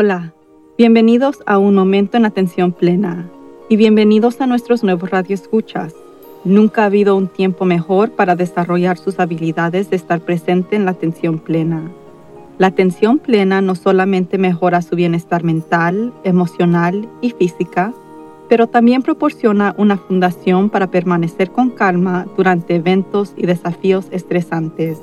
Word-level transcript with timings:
Hola, 0.00 0.32
bienvenidos 0.76 1.42
a 1.44 1.58
Un 1.58 1.74
Momento 1.74 2.16
en 2.16 2.24
Atención 2.24 2.70
Plena 2.70 3.28
y 3.68 3.74
bienvenidos 3.74 4.40
a 4.40 4.46
nuestros 4.46 4.84
nuevos 4.84 5.10
radioescuchas. 5.10 5.92
Nunca 6.44 6.82
ha 6.82 6.86
habido 6.86 7.16
un 7.16 7.26
tiempo 7.26 7.64
mejor 7.64 8.12
para 8.12 8.36
desarrollar 8.36 8.96
sus 8.96 9.18
habilidades 9.18 9.90
de 9.90 9.96
estar 9.96 10.20
presente 10.20 10.76
en 10.76 10.84
la 10.84 10.92
atención 10.92 11.40
plena. 11.40 11.90
La 12.58 12.68
atención 12.68 13.18
plena 13.18 13.60
no 13.60 13.74
solamente 13.74 14.38
mejora 14.38 14.82
su 14.82 14.94
bienestar 14.94 15.42
mental, 15.42 16.12
emocional 16.22 17.08
y 17.20 17.30
física, 17.30 17.92
pero 18.48 18.68
también 18.68 19.02
proporciona 19.02 19.74
una 19.78 19.96
fundación 19.96 20.70
para 20.70 20.92
permanecer 20.92 21.50
con 21.50 21.70
calma 21.70 22.24
durante 22.36 22.76
eventos 22.76 23.32
y 23.36 23.46
desafíos 23.46 24.06
estresantes. 24.12 25.00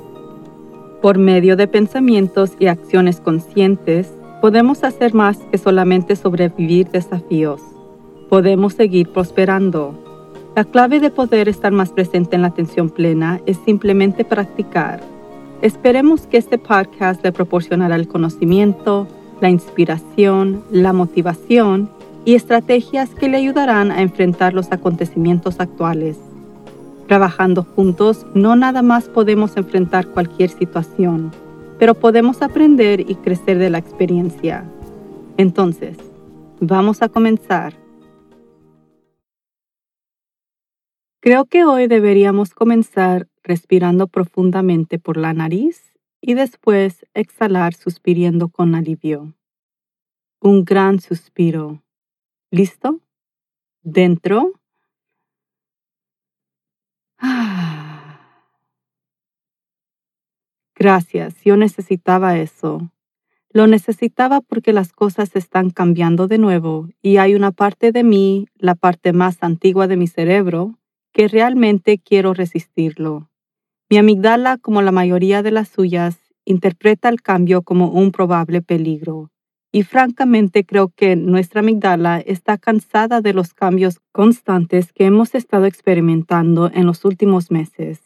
Por 1.02 1.18
medio 1.18 1.54
de 1.54 1.68
pensamientos 1.68 2.52
y 2.58 2.68
acciones 2.68 3.20
conscientes, 3.20 4.10
podemos 4.46 4.84
hacer 4.84 5.12
más 5.12 5.38
que 5.50 5.58
solamente 5.58 6.14
sobrevivir 6.14 6.88
desafíos. 6.88 7.60
Podemos 8.28 8.74
seguir 8.74 9.08
prosperando. 9.08 9.98
La 10.54 10.62
clave 10.62 11.00
de 11.00 11.10
poder 11.10 11.48
estar 11.48 11.72
más 11.72 11.90
presente 11.90 12.36
en 12.36 12.42
la 12.42 12.48
atención 12.48 12.88
plena 12.88 13.40
es 13.46 13.56
simplemente 13.64 14.24
practicar. 14.24 15.00
Esperemos 15.62 16.28
que 16.28 16.36
este 16.36 16.58
podcast 16.58 17.24
le 17.24 17.32
proporcionará 17.32 17.96
el 17.96 18.06
conocimiento, 18.06 19.08
la 19.40 19.50
inspiración, 19.50 20.62
la 20.70 20.92
motivación 20.92 21.90
y 22.24 22.36
estrategias 22.36 23.10
que 23.16 23.28
le 23.28 23.38
ayudarán 23.38 23.90
a 23.90 24.00
enfrentar 24.00 24.54
los 24.54 24.70
acontecimientos 24.70 25.58
actuales. 25.58 26.18
Trabajando 27.08 27.66
juntos, 27.74 28.24
no 28.34 28.54
nada 28.54 28.82
más 28.82 29.08
podemos 29.08 29.56
enfrentar 29.56 30.06
cualquier 30.06 30.50
situación, 30.50 31.32
pero 31.78 31.94
podemos 31.94 32.42
aprender 32.42 33.00
y 33.00 33.14
crecer 33.16 33.58
de 33.58 33.70
la 33.70 33.78
experiencia. 33.78 34.64
Entonces, 35.36 35.98
vamos 36.60 37.02
a 37.02 37.08
comenzar. 37.08 37.74
Creo 41.20 41.44
que 41.46 41.64
hoy 41.64 41.88
deberíamos 41.88 42.54
comenzar 42.54 43.28
respirando 43.42 44.06
profundamente 44.06 44.98
por 44.98 45.16
la 45.16 45.32
nariz 45.32 45.92
y 46.20 46.34
después 46.34 47.04
exhalar 47.14 47.74
suspirando 47.74 48.48
con 48.48 48.74
alivio. 48.74 49.34
Un 50.40 50.64
gran 50.64 51.00
suspiro. 51.00 51.82
¿Listo? 52.50 53.00
Dentro. 53.82 54.52
Gracias, 60.78 61.34
yo 61.42 61.56
necesitaba 61.56 62.38
eso. 62.38 62.92
Lo 63.50 63.66
necesitaba 63.66 64.42
porque 64.42 64.74
las 64.74 64.92
cosas 64.92 65.34
están 65.34 65.70
cambiando 65.70 66.28
de 66.28 66.36
nuevo 66.36 66.90
y 67.00 67.16
hay 67.16 67.34
una 67.34 67.50
parte 67.50 67.92
de 67.92 68.04
mí, 68.04 68.48
la 68.56 68.74
parte 68.74 69.14
más 69.14 69.38
antigua 69.40 69.86
de 69.86 69.96
mi 69.96 70.06
cerebro, 70.06 70.78
que 71.14 71.28
realmente 71.28 71.98
quiero 71.98 72.34
resistirlo. 72.34 73.30
Mi 73.88 73.96
amigdala, 73.96 74.58
como 74.58 74.82
la 74.82 74.92
mayoría 74.92 75.42
de 75.42 75.50
las 75.50 75.68
suyas, 75.68 76.18
interpreta 76.44 77.08
el 77.08 77.22
cambio 77.22 77.62
como 77.62 77.88
un 77.88 78.12
probable 78.12 78.60
peligro. 78.60 79.30
Y 79.72 79.82
francamente 79.82 80.66
creo 80.66 80.88
que 80.94 81.16
nuestra 81.16 81.60
amigdala 81.60 82.20
está 82.20 82.58
cansada 82.58 83.22
de 83.22 83.32
los 83.32 83.54
cambios 83.54 84.00
constantes 84.12 84.92
que 84.92 85.06
hemos 85.06 85.34
estado 85.34 85.64
experimentando 85.64 86.70
en 86.72 86.84
los 86.84 87.06
últimos 87.06 87.50
meses. 87.50 88.05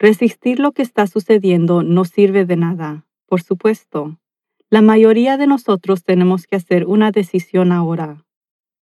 Resistir 0.00 0.60
lo 0.60 0.72
que 0.72 0.80
está 0.80 1.06
sucediendo 1.06 1.82
no 1.82 2.06
sirve 2.06 2.46
de 2.46 2.56
nada, 2.56 3.04
por 3.26 3.42
supuesto. 3.42 4.18
La 4.70 4.80
mayoría 4.80 5.36
de 5.36 5.46
nosotros 5.46 6.04
tenemos 6.04 6.46
que 6.46 6.56
hacer 6.56 6.86
una 6.86 7.10
decisión 7.10 7.70
ahora. 7.70 8.24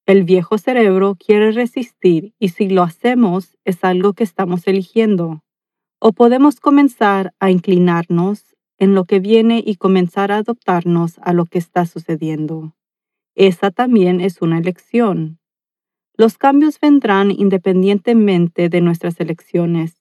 El 0.06 0.22
viejo 0.22 0.58
cerebro 0.58 1.16
quiere 1.16 1.50
resistir 1.50 2.34
y 2.38 2.50
si 2.50 2.68
lo 2.68 2.84
hacemos 2.84 3.58
es 3.64 3.82
algo 3.82 4.12
que 4.12 4.22
estamos 4.22 4.68
eligiendo. 4.68 5.42
O 5.98 6.12
podemos 6.12 6.60
comenzar 6.60 7.34
a 7.40 7.50
inclinarnos 7.50 8.54
en 8.78 8.94
lo 8.94 9.04
que 9.04 9.18
viene 9.18 9.60
y 9.66 9.74
comenzar 9.74 10.30
a 10.30 10.36
adoptarnos 10.36 11.18
a 11.22 11.32
lo 11.32 11.46
que 11.46 11.58
está 11.58 11.84
sucediendo. 11.84 12.76
Esa 13.34 13.72
también 13.72 14.20
es 14.20 14.40
una 14.40 14.58
elección. 14.58 15.40
Los 16.16 16.38
cambios 16.38 16.78
vendrán 16.78 17.32
independientemente 17.32 18.68
de 18.68 18.80
nuestras 18.80 19.18
elecciones, 19.18 19.97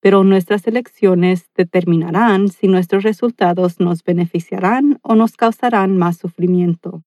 pero 0.00 0.24
nuestras 0.24 0.66
elecciones 0.66 1.50
determinarán 1.54 2.48
si 2.48 2.68
nuestros 2.68 3.02
resultados 3.02 3.80
nos 3.80 4.04
beneficiarán 4.04 4.98
o 5.02 5.14
nos 5.14 5.36
causarán 5.36 5.96
más 5.96 6.18
sufrimiento. 6.18 7.02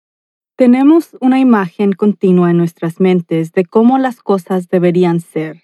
Tenemos 0.58 1.18
una 1.22 1.40
imagen 1.40 1.94
continua 1.94 2.52
en 2.52 2.58
nuestras 2.58 3.00
mentes 3.00 3.52
de 3.54 3.66
cómo 3.66 3.98
las 3.98 4.22
cosas 4.22 4.68
deberían 4.68 5.20
ser. 5.20 5.64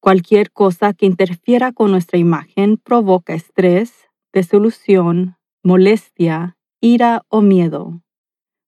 Cualquier 0.00 0.50
cosa 0.50 0.92
que 0.92 1.06
interfiera 1.06 1.72
con 1.72 1.90
nuestra 1.90 2.18
imagen 2.18 2.76
provoca 2.76 3.34
estrés, 3.34 3.94
desilusión, 4.32 5.36
molestia, 5.62 6.58
ira 6.80 7.22
o 7.28 7.40
miedo. 7.40 8.02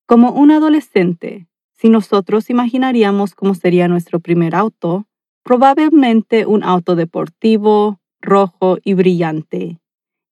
Como 0.06 0.30
un 0.30 0.50
adolescente, 0.50 1.48
si 1.74 1.90
nosotros 1.90 2.48
imaginaríamos 2.48 3.34
cómo 3.34 3.54
sería 3.54 3.86
nuestro 3.86 4.20
primer 4.20 4.54
auto, 4.54 5.06
probablemente 5.46 6.44
un 6.44 6.64
auto 6.64 6.96
deportivo, 6.96 8.00
rojo 8.20 8.78
y 8.82 8.94
brillante. 8.94 9.78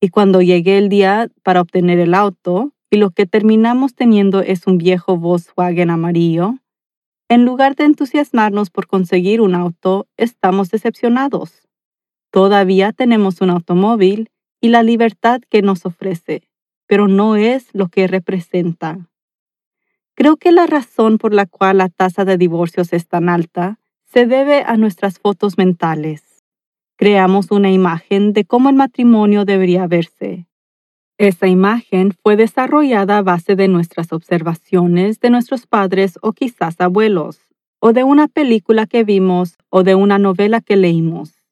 Y 0.01 0.09
cuando 0.09 0.43
llegue 0.43 0.77
el 0.77 0.89
día 0.89 1.31
para 1.45 1.61
obtener 1.61 2.01
el 2.01 2.15
auto, 2.15 2.73
y 2.91 2.97
lo 2.97 3.11
que 3.11 3.25
terminamos 3.25 3.95
teniendo 3.95 4.41
es 4.41 4.67
un 4.67 4.77
viejo 4.77 5.17
Volkswagen 5.17 5.91
amarillo, 5.91 6.59
en 7.29 7.45
lugar 7.45 7.77
de 7.77 7.85
entusiasmarnos 7.85 8.71
por 8.71 8.89
conseguir 8.89 9.41
un 9.41 9.55
auto, 9.55 10.09
estamos 10.17 10.71
decepcionados. 10.71 11.69
Todavía 12.33 12.93
tenemos 12.93 13.41
un 13.41 13.51
automóvil 13.51 14.31
y 14.61 14.71
la 14.71 14.83
libertad 14.83 15.41
que 15.49 15.63
nos 15.63 15.87
ofrece, 15.87 16.49
pero 16.89 17.07
no 17.07 17.37
es 17.37 17.69
lo 17.73 17.87
que 17.87 18.09
representa. 18.09 19.09
Creo 20.17 20.37
que 20.39 20.51
la 20.51 20.67
razón 20.67 21.19
por 21.19 21.33
la 21.33 21.47
cual 21.47 21.79
la 21.79 21.89
tasa 21.89 22.25
de 22.25 22.37
divorcios 22.37 22.93
es 22.93 23.07
tan 23.07 23.29
alta 23.29 23.79
se 24.15 24.27
debe 24.27 24.63
a 24.63 24.79
nuestras 24.79 25.19
fotos 25.19 25.59
mentales. 25.59 26.43
Creamos 26.97 27.51
una 27.51 27.71
imagen 27.71 28.33
de 28.33 28.47
cómo 28.47 28.71
el 28.71 28.77
matrimonio 28.77 29.45
debería 29.45 29.87
verse, 29.87 30.47
esa 31.19 31.47
imagen 31.47 32.13
fue 32.23 32.35
desarrollada 32.35 33.19
a 33.19 33.23
base 33.23 33.55
de 33.55 33.69
nuestras 33.69 34.13
observaciones 34.13 35.21
de 35.21 35.31
nuestros 35.31 35.67
padres 35.67 36.19
o 36.23 36.33
quizás 36.33 36.81
abuelos, 36.81 37.41
o 37.79 37.93
de 37.93 38.03
una 38.03 38.27
película 38.27 38.87
que 38.87 39.05
vimos 39.05 39.57
o 39.69 39.85
de 39.85 39.95
una 39.95 40.19
novela 40.19 40.61
que 40.61 40.77
leímos. 40.77 41.45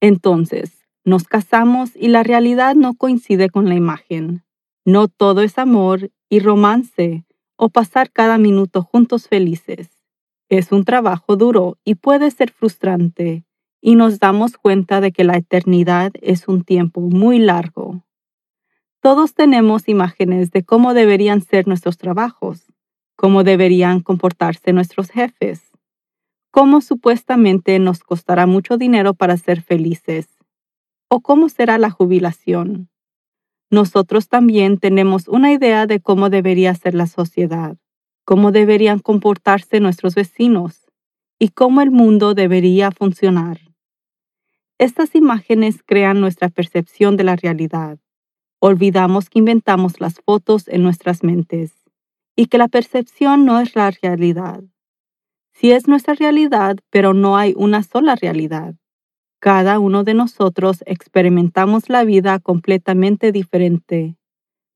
Entonces, 0.00 0.84
nos 1.04 1.24
casamos 1.24 1.94
y 1.94 2.08
la 2.08 2.24
realidad 2.24 2.74
no 2.74 2.94
coincide 2.94 3.50
con 3.50 3.68
la 3.68 3.76
imagen. 3.76 4.42
No 4.84 5.06
todo 5.06 5.42
es 5.42 5.58
amor 5.58 6.10
y 6.28 6.40
romance 6.40 7.24
o 7.56 7.68
pasar 7.68 8.10
cada 8.10 8.36
minuto 8.36 8.82
juntos 8.82 9.28
felices. 9.28 9.97
Es 10.48 10.72
un 10.72 10.84
trabajo 10.84 11.36
duro 11.36 11.76
y 11.84 11.96
puede 11.96 12.30
ser 12.30 12.50
frustrante, 12.50 13.44
y 13.82 13.96
nos 13.96 14.18
damos 14.18 14.56
cuenta 14.56 15.00
de 15.02 15.12
que 15.12 15.22
la 15.22 15.36
eternidad 15.36 16.12
es 16.22 16.48
un 16.48 16.64
tiempo 16.64 17.02
muy 17.02 17.38
largo. 17.38 18.04
Todos 19.00 19.34
tenemos 19.34 19.88
imágenes 19.88 20.50
de 20.50 20.64
cómo 20.64 20.94
deberían 20.94 21.42
ser 21.42 21.68
nuestros 21.68 21.98
trabajos, 21.98 22.72
cómo 23.14 23.44
deberían 23.44 24.00
comportarse 24.00 24.72
nuestros 24.72 25.10
jefes, 25.10 25.60
cómo 26.50 26.80
supuestamente 26.80 27.78
nos 27.78 28.00
costará 28.00 28.46
mucho 28.46 28.78
dinero 28.78 29.12
para 29.12 29.36
ser 29.36 29.60
felices, 29.60 30.28
o 31.08 31.20
cómo 31.20 31.50
será 31.50 31.76
la 31.76 31.90
jubilación. 31.90 32.88
Nosotros 33.70 34.28
también 34.28 34.78
tenemos 34.78 35.28
una 35.28 35.52
idea 35.52 35.86
de 35.86 36.00
cómo 36.00 36.30
debería 36.30 36.74
ser 36.74 36.94
la 36.94 37.06
sociedad, 37.06 37.76
cómo 38.28 38.52
deberían 38.52 38.98
comportarse 38.98 39.80
nuestros 39.80 40.14
vecinos 40.14 40.86
y 41.38 41.48
cómo 41.48 41.80
el 41.80 41.90
mundo 41.90 42.34
debería 42.34 42.90
funcionar. 42.90 43.58
Estas 44.76 45.14
imágenes 45.14 45.82
crean 45.82 46.20
nuestra 46.20 46.50
percepción 46.50 47.16
de 47.16 47.24
la 47.24 47.36
realidad 47.36 47.98
Olvidamos 48.60 49.30
que 49.30 49.38
inventamos 49.38 50.00
las 50.00 50.20
fotos 50.20 50.66
en 50.66 50.82
nuestras 50.82 51.22
mentes 51.22 51.72
y 52.34 52.46
que 52.46 52.58
la 52.58 52.66
percepción 52.66 53.44
no 53.44 53.60
es 53.60 53.76
la 53.76 53.92
realidad. 53.92 54.64
Sí 55.52 55.70
es 55.70 55.86
nuestra 55.86 56.14
realidad, 56.14 56.76
pero 56.90 57.14
no 57.14 57.36
hay 57.36 57.54
una 57.56 57.84
sola 57.84 58.16
realidad. 58.16 58.74
Cada 59.38 59.78
uno 59.78 60.02
de 60.02 60.14
nosotros 60.14 60.82
experimentamos 60.86 61.88
la 61.88 62.02
vida 62.02 62.40
completamente 62.40 63.30
diferente. 63.30 64.17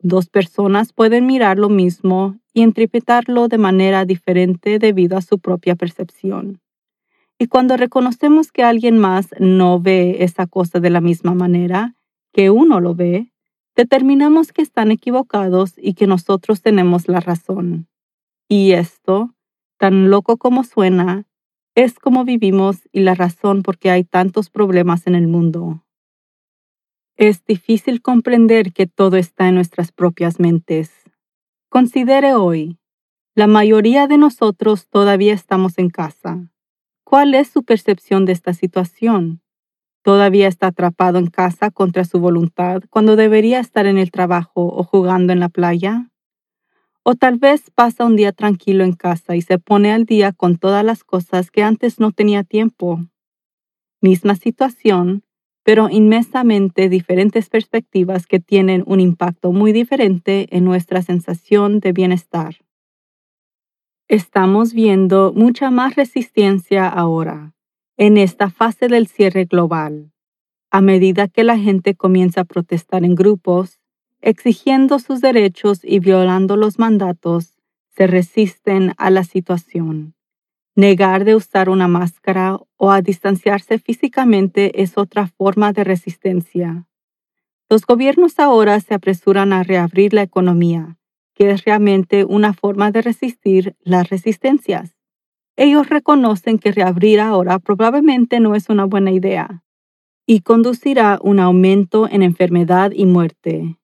Dos 0.02 0.28
personas 0.28 0.92
pueden 0.92 1.26
mirar 1.26 1.58
lo 1.58 1.68
mismo 1.68 2.36
y 2.52 2.62
interpretarlo 2.62 3.46
de 3.46 3.58
manera 3.58 4.04
diferente 4.04 4.80
debido 4.80 5.16
a 5.16 5.22
su 5.22 5.38
propia 5.38 5.76
percepción. 5.76 6.60
Y 7.38 7.46
cuando 7.46 7.76
reconocemos 7.76 8.50
que 8.50 8.64
alguien 8.64 8.98
más 8.98 9.28
no 9.38 9.80
ve 9.80 10.24
esa 10.24 10.48
cosa 10.48 10.80
de 10.80 10.90
la 10.90 11.00
misma 11.00 11.34
manera 11.34 11.94
que 12.32 12.50
uno 12.50 12.80
lo 12.80 12.96
ve, 12.96 13.32
determinamos 13.76 14.52
que 14.52 14.62
están 14.62 14.90
equivocados 14.90 15.74
y 15.76 15.94
que 15.94 16.08
nosotros 16.08 16.62
tenemos 16.62 17.06
la 17.06 17.20
razón. 17.20 17.86
Y 18.48 18.72
esto, 18.72 19.34
tan 19.78 20.10
loco 20.10 20.36
como 20.36 20.64
suena, 20.64 21.26
es 21.76 21.98
como 21.98 22.24
vivimos 22.24 22.88
y 22.90 23.00
la 23.00 23.14
razón 23.14 23.62
por 23.62 23.78
qué 23.78 23.90
hay 23.90 24.02
tantos 24.02 24.50
problemas 24.50 25.06
en 25.06 25.14
el 25.14 25.28
mundo. 25.28 25.84
Es 27.24 27.44
difícil 27.44 28.02
comprender 28.02 28.72
que 28.72 28.88
todo 28.88 29.16
está 29.16 29.46
en 29.46 29.54
nuestras 29.54 29.92
propias 29.92 30.40
mentes. 30.40 30.90
Considere 31.68 32.34
hoy, 32.34 32.80
la 33.36 33.46
mayoría 33.46 34.08
de 34.08 34.18
nosotros 34.18 34.88
todavía 34.88 35.32
estamos 35.32 35.78
en 35.78 35.88
casa. 35.88 36.50
¿Cuál 37.04 37.34
es 37.34 37.46
su 37.46 37.62
percepción 37.62 38.24
de 38.24 38.32
esta 38.32 38.54
situación? 38.54 39.40
¿Todavía 40.02 40.48
está 40.48 40.66
atrapado 40.66 41.20
en 41.20 41.28
casa 41.28 41.70
contra 41.70 42.02
su 42.02 42.18
voluntad 42.18 42.82
cuando 42.90 43.14
debería 43.14 43.60
estar 43.60 43.86
en 43.86 43.98
el 43.98 44.10
trabajo 44.10 44.66
o 44.76 44.82
jugando 44.82 45.32
en 45.32 45.38
la 45.38 45.48
playa? 45.48 46.10
O 47.04 47.14
tal 47.14 47.38
vez 47.38 47.70
pasa 47.70 48.04
un 48.04 48.16
día 48.16 48.32
tranquilo 48.32 48.82
en 48.82 48.94
casa 48.94 49.36
y 49.36 49.42
se 49.42 49.60
pone 49.60 49.92
al 49.92 50.06
día 50.06 50.32
con 50.32 50.58
todas 50.58 50.84
las 50.84 51.04
cosas 51.04 51.52
que 51.52 51.62
antes 51.62 52.00
no 52.00 52.10
tenía 52.10 52.42
tiempo. 52.42 52.98
Misma 54.00 54.34
situación, 54.34 55.22
pero 55.64 55.88
inmensamente 55.88 56.88
diferentes 56.88 57.48
perspectivas 57.48 58.26
que 58.26 58.40
tienen 58.40 58.82
un 58.86 59.00
impacto 59.00 59.52
muy 59.52 59.72
diferente 59.72 60.48
en 60.50 60.64
nuestra 60.64 61.02
sensación 61.02 61.80
de 61.80 61.92
bienestar. 61.92 62.56
Estamos 64.08 64.72
viendo 64.72 65.32
mucha 65.34 65.70
más 65.70 65.94
resistencia 65.94 66.88
ahora, 66.88 67.54
en 67.96 68.16
esta 68.16 68.50
fase 68.50 68.88
del 68.88 69.06
cierre 69.06 69.44
global, 69.44 70.12
a 70.70 70.80
medida 70.80 71.28
que 71.28 71.44
la 71.44 71.58
gente 71.58 71.94
comienza 71.94 72.40
a 72.40 72.44
protestar 72.44 73.04
en 73.04 73.14
grupos, 73.14 73.78
exigiendo 74.20 74.98
sus 74.98 75.20
derechos 75.20 75.80
y 75.84 76.00
violando 76.00 76.56
los 76.56 76.78
mandatos, 76.78 77.58
se 77.94 78.06
resisten 78.06 78.94
a 78.96 79.10
la 79.10 79.24
situación. 79.24 80.14
Negar 80.74 81.26
de 81.26 81.34
usar 81.34 81.68
una 81.68 81.86
máscara 81.86 82.58
o 82.76 82.90
a 82.90 83.02
distanciarse 83.02 83.78
físicamente 83.78 84.82
es 84.82 84.96
otra 84.96 85.26
forma 85.26 85.74
de 85.74 85.84
resistencia. 85.84 86.86
Los 87.68 87.84
gobiernos 87.84 88.38
ahora 88.38 88.80
se 88.80 88.94
apresuran 88.94 89.52
a 89.52 89.64
reabrir 89.64 90.14
la 90.14 90.22
economía, 90.22 90.96
que 91.34 91.50
es 91.50 91.64
realmente 91.64 92.24
una 92.24 92.54
forma 92.54 92.90
de 92.90 93.02
resistir 93.02 93.76
las 93.80 94.08
resistencias. 94.08 94.96
Ellos 95.56 95.90
reconocen 95.90 96.58
que 96.58 96.72
reabrir 96.72 97.20
ahora 97.20 97.58
probablemente 97.58 98.40
no 98.40 98.54
es 98.54 98.70
una 98.70 98.86
buena 98.86 99.10
idea 99.10 99.62
y 100.26 100.40
conducirá 100.40 101.18
un 101.22 101.38
aumento 101.38 102.08
en 102.08 102.22
enfermedad 102.22 102.92
y 102.94 103.04
muerte. 103.04 103.76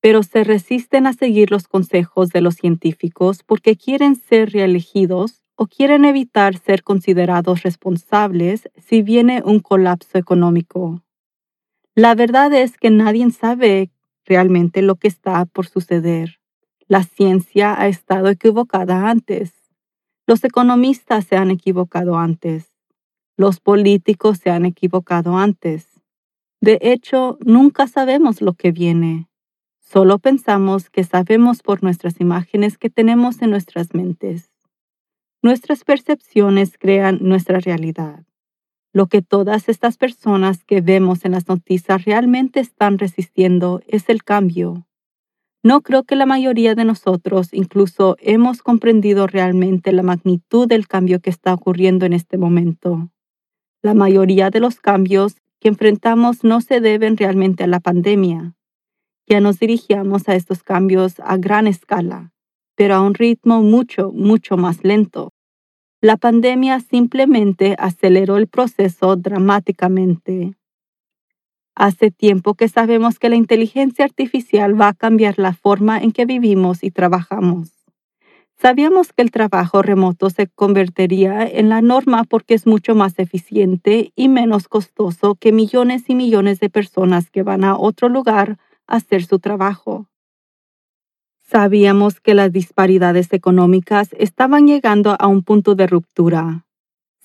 Pero 0.00 0.24
se 0.24 0.42
resisten 0.42 1.06
a 1.06 1.12
seguir 1.12 1.52
los 1.52 1.68
consejos 1.68 2.30
de 2.30 2.40
los 2.40 2.56
científicos 2.56 3.44
porque 3.44 3.76
quieren 3.76 4.16
ser 4.16 4.50
reelegidos 4.50 5.43
o 5.56 5.66
quieren 5.66 6.04
evitar 6.04 6.56
ser 6.58 6.82
considerados 6.82 7.62
responsables 7.62 8.68
si 8.76 9.02
viene 9.02 9.42
un 9.44 9.60
colapso 9.60 10.18
económico. 10.18 11.02
La 11.94 12.14
verdad 12.14 12.52
es 12.52 12.76
que 12.76 12.90
nadie 12.90 13.30
sabe 13.30 13.90
realmente 14.24 14.82
lo 14.82 14.96
que 14.96 15.08
está 15.08 15.44
por 15.44 15.66
suceder. 15.66 16.40
La 16.86 17.04
ciencia 17.04 17.80
ha 17.80 17.86
estado 17.86 18.28
equivocada 18.28 19.08
antes. 19.08 19.52
Los 20.26 20.42
economistas 20.44 21.24
se 21.24 21.36
han 21.36 21.50
equivocado 21.50 22.16
antes. 22.16 22.72
Los 23.36 23.60
políticos 23.60 24.38
se 24.38 24.50
han 24.50 24.64
equivocado 24.64 25.36
antes. 25.36 25.86
De 26.60 26.78
hecho, 26.80 27.38
nunca 27.44 27.86
sabemos 27.86 28.40
lo 28.40 28.54
que 28.54 28.72
viene. 28.72 29.28
Solo 29.80 30.18
pensamos 30.18 30.88
que 30.88 31.04
sabemos 31.04 31.62
por 31.62 31.82
nuestras 31.82 32.20
imágenes 32.20 32.78
que 32.78 32.90
tenemos 32.90 33.42
en 33.42 33.50
nuestras 33.50 33.94
mentes. 33.94 34.53
Nuestras 35.44 35.84
percepciones 35.84 36.76
crean 36.76 37.18
nuestra 37.20 37.60
realidad. 37.60 38.24
Lo 38.92 39.06
que 39.06 39.22
todas 39.22 39.68
estas 39.68 39.96
personas 39.96 40.64
que 40.64 40.80
vemos 40.80 41.24
en 41.24 41.32
las 41.32 41.46
noticias 41.46 42.04
realmente 42.04 42.58
están 42.58 42.98
resistiendo 42.98 43.80
es 43.86 44.08
el 44.08 44.24
cambio, 44.24 44.88
no 45.64 45.80
creo 45.80 46.02
que 46.02 46.14
la 46.14 46.26
mayoría 46.26 46.74
de 46.74 46.84
nosotros 46.84 47.48
incluso 47.54 48.16
hemos 48.20 48.60
comprendido 48.60 49.26
realmente 49.26 49.92
la 49.92 50.02
magnitud 50.02 50.68
del 50.68 50.86
cambio 50.86 51.20
que 51.20 51.30
está 51.30 51.54
ocurriendo 51.54 52.04
en 52.04 52.12
este 52.12 52.36
momento. 52.36 53.10
La 53.80 53.94
mayoría 53.94 54.50
de 54.50 54.60
los 54.60 54.78
cambios 54.78 55.36
que 55.60 55.68
enfrentamos 55.68 56.44
no 56.44 56.60
se 56.60 56.80
deben 56.80 57.16
realmente 57.16 57.64
a 57.64 57.66
la 57.66 57.80
pandemia. 57.80 58.54
Ya 59.26 59.40
nos 59.40 59.58
dirigíamos 59.58 60.28
a 60.28 60.34
estos 60.34 60.62
cambios 60.62 61.14
a 61.20 61.38
gran 61.38 61.66
escala, 61.66 62.34
pero 62.76 62.96
a 62.96 63.00
un 63.00 63.14
ritmo 63.14 63.62
mucho, 63.62 64.12
mucho 64.12 64.58
más 64.58 64.84
lento. 64.84 65.32
La 66.04 66.18
pandemia 66.18 66.80
simplemente 66.80 67.76
aceleró 67.78 68.36
el 68.36 68.46
proceso 68.46 69.16
dramáticamente. 69.16 70.52
Hace 71.74 72.10
tiempo 72.10 72.52
que 72.52 72.68
sabemos 72.68 73.18
que 73.18 73.30
la 73.30 73.36
inteligencia 73.36 74.04
artificial 74.04 74.78
va 74.78 74.88
a 74.88 74.92
cambiar 74.92 75.38
la 75.38 75.54
forma 75.54 75.96
en 75.98 76.12
que 76.12 76.26
vivimos 76.26 76.84
y 76.84 76.90
trabajamos. 76.90 77.70
Sabíamos 78.60 79.14
que 79.14 79.22
el 79.22 79.30
trabajo 79.30 79.80
remoto 79.80 80.28
se 80.28 80.46
convertiría 80.46 81.46
en 81.46 81.70
la 81.70 81.80
norma 81.80 82.24
porque 82.24 82.52
es 82.52 82.66
mucho 82.66 82.94
más 82.94 83.18
eficiente 83.18 84.12
y 84.14 84.28
menos 84.28 84.68
costoso 84.68 85.36
que 85.36 85.52
millones 85.52 86.10
y 86.10 86.14
millones 86.14 86.60
de 86.60 86.68
personas 86.68 87.30
que 87.30 87.42
van 87.42 87.64
a 87.64 87.78
otro 87.78 88.10
lugar 88.10 88.58
a 88.86 88.96
hacer 88.96 89.24
su 89.24 89.38
trabajo. 89.38 90.06
Sabíamos 91.54 92.18
que 92.18 92.34
las 92.34 92.50
disparidades 92.50 93.32
económicas 93.32 94.08
estaban 94.18 94.66
llegando 94.66 95.14
a 95.16 95.28
un 95.28 95.44
punto 95.44 95.76
de 95.76 95.86
ruptura. 95.86 96.66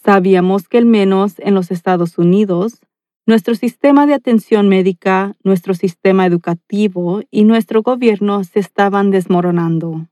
Sabíamos 0.06 0.68
que 0.68 0.78
al 0.78 0.86
menos 0.86 1.40
en 1.40 1.56
los 1.56 1.72
Estados 1.72 2.20
Unidos, 2.20 2.80
nuestro 3.26 3.56
sistema 3.56 4.06
de 4.06 4.14
atención 4.14 4.70
médica, 4.70 5.36
nuestro 5.44 5.74
sistema 5.74 6.28
educativo 6.28 7.24
y 7.31 7.44
nuestro 7.44 7.81
gobierno 7.81 8.44
se 8.44 8.60
estaban 8.60 9.10
desmoronando. 9.10 10.06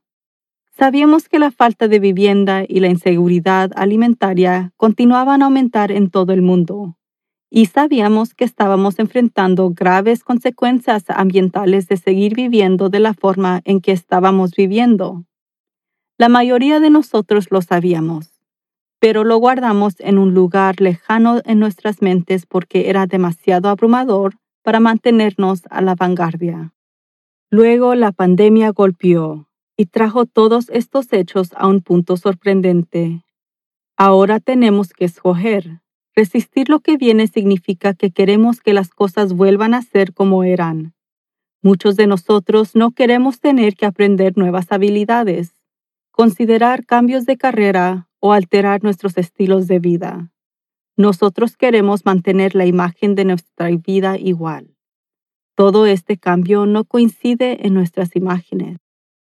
Sabíamos 0.76 1.28
que 1.28 1.38
la 1.38 1.52
falta 1.52 1.86
de 1.86 2.00
vivienda 2.00 2.64
y 2.66 2.80
la 2.80 2.88
inseguridad 2.88 3.70
alimentaria 3.76 4.72
continuaban 4.76 5.42
a 5.42 5.44
aumentar 5.44 5.92
en 5.92 6.10
todo 6.10 6.32
el 6.32 6.42
mundo, 6.42 6.97
y 7.50 7.66
sabíamos 7.66 8.34
que 8.34 8.44
estábamos 8.44 8.98
enfrentando 8.98 9.70
graves 9.70 10.24
consecuencias 10.24 11.04
ambientales 11.08 11.88
de 11.88 11.96
seguir 11.96 12.34
viviendo 12.34 12.88
de 12.88 13.00
la 13.00 13.14
forma 13.14 13.60
en 13.64 13.80
que 13.80 13.92
estábamos 13.92 14.52
viviendo. 14.56 15.24
La 16.18 16.28
mayoría 16.28 16.80
de 16.80 16.90
nosotros 16.90 17.46
lo 17.50 17.62
sabíamos 17.62 18.38
pero 19.00 19.24
lo 19.24 19.36
guardamos 19.38 19.94
en 20.00 20.18
un 20.18 20.34
lugar 20.34 20.80
lejano 20.80 21.40
en 21.44 21.58
nuestras 21.58 22.02
mentes 22.02 22.46
porque 22.46 22.88
era 22.90 23.06
demasiado 23.06 23.68
abrumador 23.68 24.34
para 24.62 24.80
mantenernos 24.80 25.62
a 25.70 25.80
la 25.80 25.94
vanguardia. 25.94 26.74
Luego 27.50 27.94
la 27.94 28.12
pandemia 28.12 28.70
golpeó 28.70 29.48
y 29.76 29.86
trajo 29.86 30.26
todos 30.26 30.68
estos 30.70 31.12
hechos 31.12 31.50
a 31.54 31.68
un 31.68 31.80
punto 31.80 32.16
sorprendente. 32.16 33.24
Ahora 33.96 34.40
tenemos 34.40 34.92
que 34.92 35.04
escoger. 35.04 35.80
Resistir 36.18 36.68
lo 36.68 36.80
que 36.80 36.96
viene 36.96 37.28
significa 37.28 37.94
que 37.94 38.10
queremos 38.10 38.60
que 38.60 38.72
las 38.72 38.88
cosas 38.88 39.34
vuelvan 39.34 39.72
a 39.72 39.82
ser 39.82 40.12
como 40.12 40.42
eran. 40.42 40.92
Muchos 41.62 41.94
de 41.94 42.08
nosotros 42.08 42.74
no 42.74 42.90
queremos 42.90 43.38
tener 43.38 43.76
que 43.76 43.86
aprender 43.86 44.36
nuevas 44.36 44.72
habilidades, 44.72 45.54
considerar 46.10 46.84
cambios 46.84 47.24
de 47.24 47.36
carrera 47.36 48.08
o 48.18 48.32
alterar 48.32 48.82
nuestros 48.82 49.16
estilos 49.16 49.68
de 49.68 49.78
vida. 49.78 50.32
Nosotros 50.96 51.56
queremos 51.56 52.04
mantener 52.04 52.56
la 52.56 52.66
imagen 52.66 53.14
de 53.14 53.24
nuestra 53.24 53.68
vida 53.68 54.18
igual. 54.18 54.74
Todo 55.54 55.86
este 55.86 56.16
cambio 56.16 56.66
no 56.66 56.82
coincide 56.82 57.64
en 57.64 57.74
nuestras 57.74 58.16
imágenes. 58.16 58.78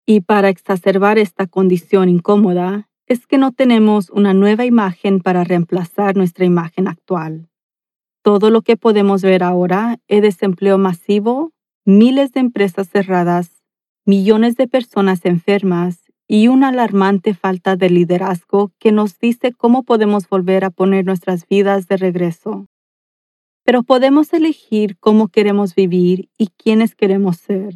Y 0.04 0.22
para 0.22 0.48
exacerbar 0.48 1.16
esta 1.16 1.46
condición 1.46 2.08
incómoda, 2.08 2.88
es 3.12 3.26
que 3.26 3.37
no 3.37 3.52
tenemos 3.52 4.09
una 4.09 4.33
nueva 4.33 4.64
imagen 4.64 5.21
para 5.21 5.45
reemplazar 5.45 6.16
nuestra 6.16 6.47
imagen 6.47 6.88
actual. 6.88 7.50
Todo 8.23 8.49
lo 8.49 8.62
que 8.62 8.78
podemos 8.78 9.21
ver 9.21 9.42
ahora 9.42 9.99
es 10.09 10.23
desempleo 10.23 10.78
masivo, 10.78 11.52
miles 11.85 12.33
de 12.33 12.40
empresas 12.40 12.88
cerradas, 12.88 13.62
millones 14.07 14.57
de 14.57 14.66
personas 14.66 15.26
enfermas 15.26 16.11
y 16.26 16.49
una 16.49 16.69
alarmante 16.69 17.35
falta 17.35 17.76
de 17.76 17.90
liderazgo 17.90 18.73
que 18.78 18.92
nos 18.92 19.19
dice 19.19 19.52
cómo 19.52 19.83
podemos 19.83 20.26
volver 20.26 20.64
a 20.64 20.71
poner 20.71 21.04
nuestras 21.04 21.47
vidas 21.47 21.88
de 21.88 21.99
regreso. 21.99 22.66
Pero 23.62 23.83
podemos 23.83 24.33
elegir 24.33 24.97
cómo 24.99 25.28
queremos 25.28 25.75
vivir 25.75 26.31
y 26.38 26.47
quiénes 26.57 26.95
queremos 26.95 27.37
ser. 27.37 27.75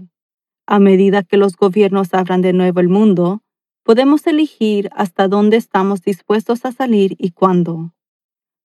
A 0.66 0.78
medida 0.78 1.22
que 1.22 1.36
los 1.36 1.56
gobiernos 1.56 2.14
abran 2.14 2.40
de 2.40 2.54
nuevo 2.54 2.80
el 2.80 2.88
mundo, 2.88 3.42
podemos 3.86 4.26
elegir 4.26 4.90
hasta 4.96 5.28
dónde 5.28 5.56
estamos 5.56 6.02
dispuestos 6.02 6.64
a 6.64 6.72
salir 6.72 7.14
y 7.18 7.30
cuándo. 7.30 7.92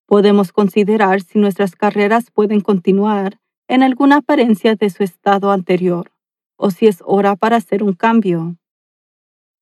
Podemos 0.07 0.51
considerar 0.51 1.21
si 1.21 1.37
nuestras 1.37 1.75
carreras 1.75 2.31
pueden 2.31 2.59
continuar 2.59 3.39
en 3.67 3.83
alguna 3.83 4.17
apariencia 4.17 4.73
de 4.73 4.89
su 4.89 5.03
estado 5.03 5.51
anterior, 5.51 6.11
o 6.57 6.71
si 6.71 6.87
es 6.87 7.03
hora 7.05 7.35
para 7.35 7.57
hacer 7.57 7.83
un 7.83 7.93
cambio. 7.93 8.57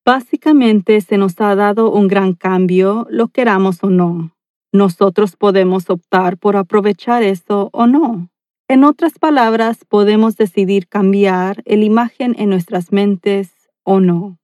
Básicamente 0.05 1.01
se 1.01 1.17
nos 1.17 1.39
ha 1.41 1.53
dado 1.55 1.91
un 1.91 2.07
gran 2.07 2.35
cambio, 2.35 3.05
lo 3.09 3.27
queramos 3.27 3.83
o 3.83 3.89
no. 3.89 4.31
Nosotros 4.71 5.35
podemos 5.35 5.89
optar 5.89 6.37
por 6.37 6.55
aprovechar 6.55 7.21
eso 7.21 7.69
o 7.73 7.85
no. 7.85 8.29
En 8.69 8.85
otras 8.85 9.19
palabras, 9.19 9.83
podemos 9.83 10.37
decidir 10.37 10.87
cambiar 10.87 11.63
el 11.65 11.83
imagen 11.83 12.33
en 12.39 12.49
nuestras 12.49 12.93
mentes 12.93 13.51
o 13.83 13.99
no. 13.99 14.38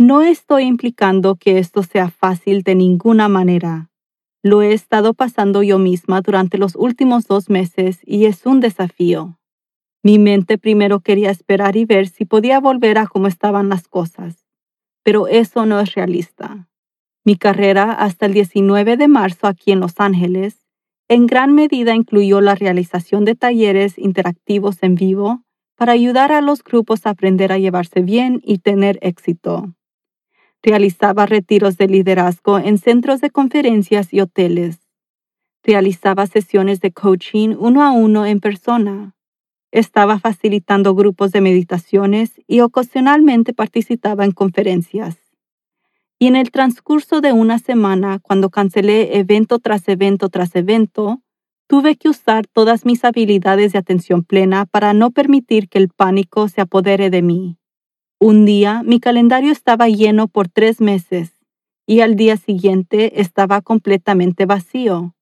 No 0.00 0.22
estoy 0.22 0.62
implicando 0.62 1.34
que 1.34 1.58
esto 1.58 1.82
sea 1.82 2.08
fácil 2.08 2.62
de 2.62 2.76
ninguna 2.76 3.28
manera. 3.28 3.90
Lo 4.44 4.62
he 4.62 4.72
estado 4.72 5.12
pasando 5.12 5.64
yo 5.64 5.80
misma 5.80 6.20
durante 6.20 6.56
los 6.56 6.76
últimos 6.76 7.26
dos 7.26 7.50
meses 7.50 7.98
y 8.04 8.26
es 8.26 8.46
un 8.46 8.60
desafío. 8.60 9.40
Mi 10.04 10.20
mente 10.20 10.56
primero 10.56 11.00
quería 11.00 11.32
esperar 11.32 11.74
y 11.76 11.84
ver 11.84 12.06
si 12.06 12.24
podía 12.24 12.60
volver 12.60 12.96
a 12.96 13.08
cómo 13.08 13.26
estaban 13.26 13.68
las 13.68 13.88
cosas, 13.88 14.46
pero 15.02 15.26
eso 15.26 15.66
no 15.66 15.80
es 15.80 15.92
realista. 15.96 16.68
Mi 17.24 17.34
carrera 17.34 17.90
hasta 17.90 18.26
el 18.26 18.34
19 18.34 18.96
de 18.96 19.08
marzo 19.08 19.48
aquí 19.48 19.72
en 19.72 19.80
Los 19.80 19.98
Ángeles 19.98 20.64
en 21.08 21.26
gran 21.26 21.54
medida 21.54 21.96
incluyó 21.96 22.40
la 22.40 22.54
realización 22.54 23.24
de 23.24 23.34
talleres 23.34 23.98
interactivos 23.98 24.80
en 24.84 24.94
vivo 24.94 25.42
para 25.76 25.90
ayudar 25.90 26.30
a 26.30 26.40
los 26.40 26.62
grupos 26.62 27.04
a 27.04 27.10
aprender 27.10 27.50
a 27.50 27.58
llevarse 27.58 28.02
bien 28.02 28.40
y 28.44 28.58
tener 28.58 29.00
éxito. 29.02 29.74
Realizaba 30.62 31.26
retiros 31.26 31.76
de 31.76 31.86
liderazgo 31.86 32.58
en 32.58 32.78
centros 32.78 33.20
de 33.20 33.30
conferencias 33.30 34.12
y 34.12 34.20
hoteles. 34.20 34.88
Realizaba 35.62 36.26
sesiones 36.26 36.80
de 36.80 36.92
coaching 36.92 37.54
uno 37.58 37.82
a 37.82 37.92
uno 37.92 38.26
en 38.26 38.40
persona. 38.40 39.14
Estaba 39.70 40.18
facilitando 40.18 40.94
grupos 40.94 41.30
de 41.30 41.42
meditaciones 41.42 42.40
y 42.46 42.60
ocasionalmente 42.60 43.52
participaba 43.52 44.24
en 44.24 44.32
conferencias. 44.32 45.16
Y 46.18 46.26
en 46.26 46.34
el 46.34 46.50
transcurso 46.50 47.20
de 47.20 47.32
una 47.32 47.60
semana, 47.60 48.18
cuando 48.18 48.50
cancelé 48.50 49.18
evento 49.18 49.60
tras 49.60 49.86
evento 49.88 50.28
tras 50.28 50.56
evento, 50.56 51.22
tuve 51.68 51.96
que 51.96 52.08
usar 52.08 52.46
todas 52.48 52.84
mis 52.84 53.04
habilidades 53.04 53.72
de 53.72 53.78
atención 53.78 54.24
plena 54.24 54.66
para 54.66 54.94
no 54.94 55.12
permitir 55.12 55.68
que 55.68 55.78
el 55.78 55.90
pánico 55.90 56.48
se 56.48 56.62
apodere 56.62 57.10
de 57.10 57.22
mí. 57.22 57.58
Un 58.20 58.46
día 58.46 58.82
mi 58.84 58.98
calendario 58.98 59.52
estaba 59.52 59.88
lleno 59.88 60.26
por 60.26 60.48
tres 60.48 60.80
meses 60.80 61.38
y 61.86 62.00
al 62.00 62.16
día 62.16 62.36
siguiente 62.36 63.20
estaba 63.20 63.60
completamente 63.60 64.44
vacío. 64.44 65.14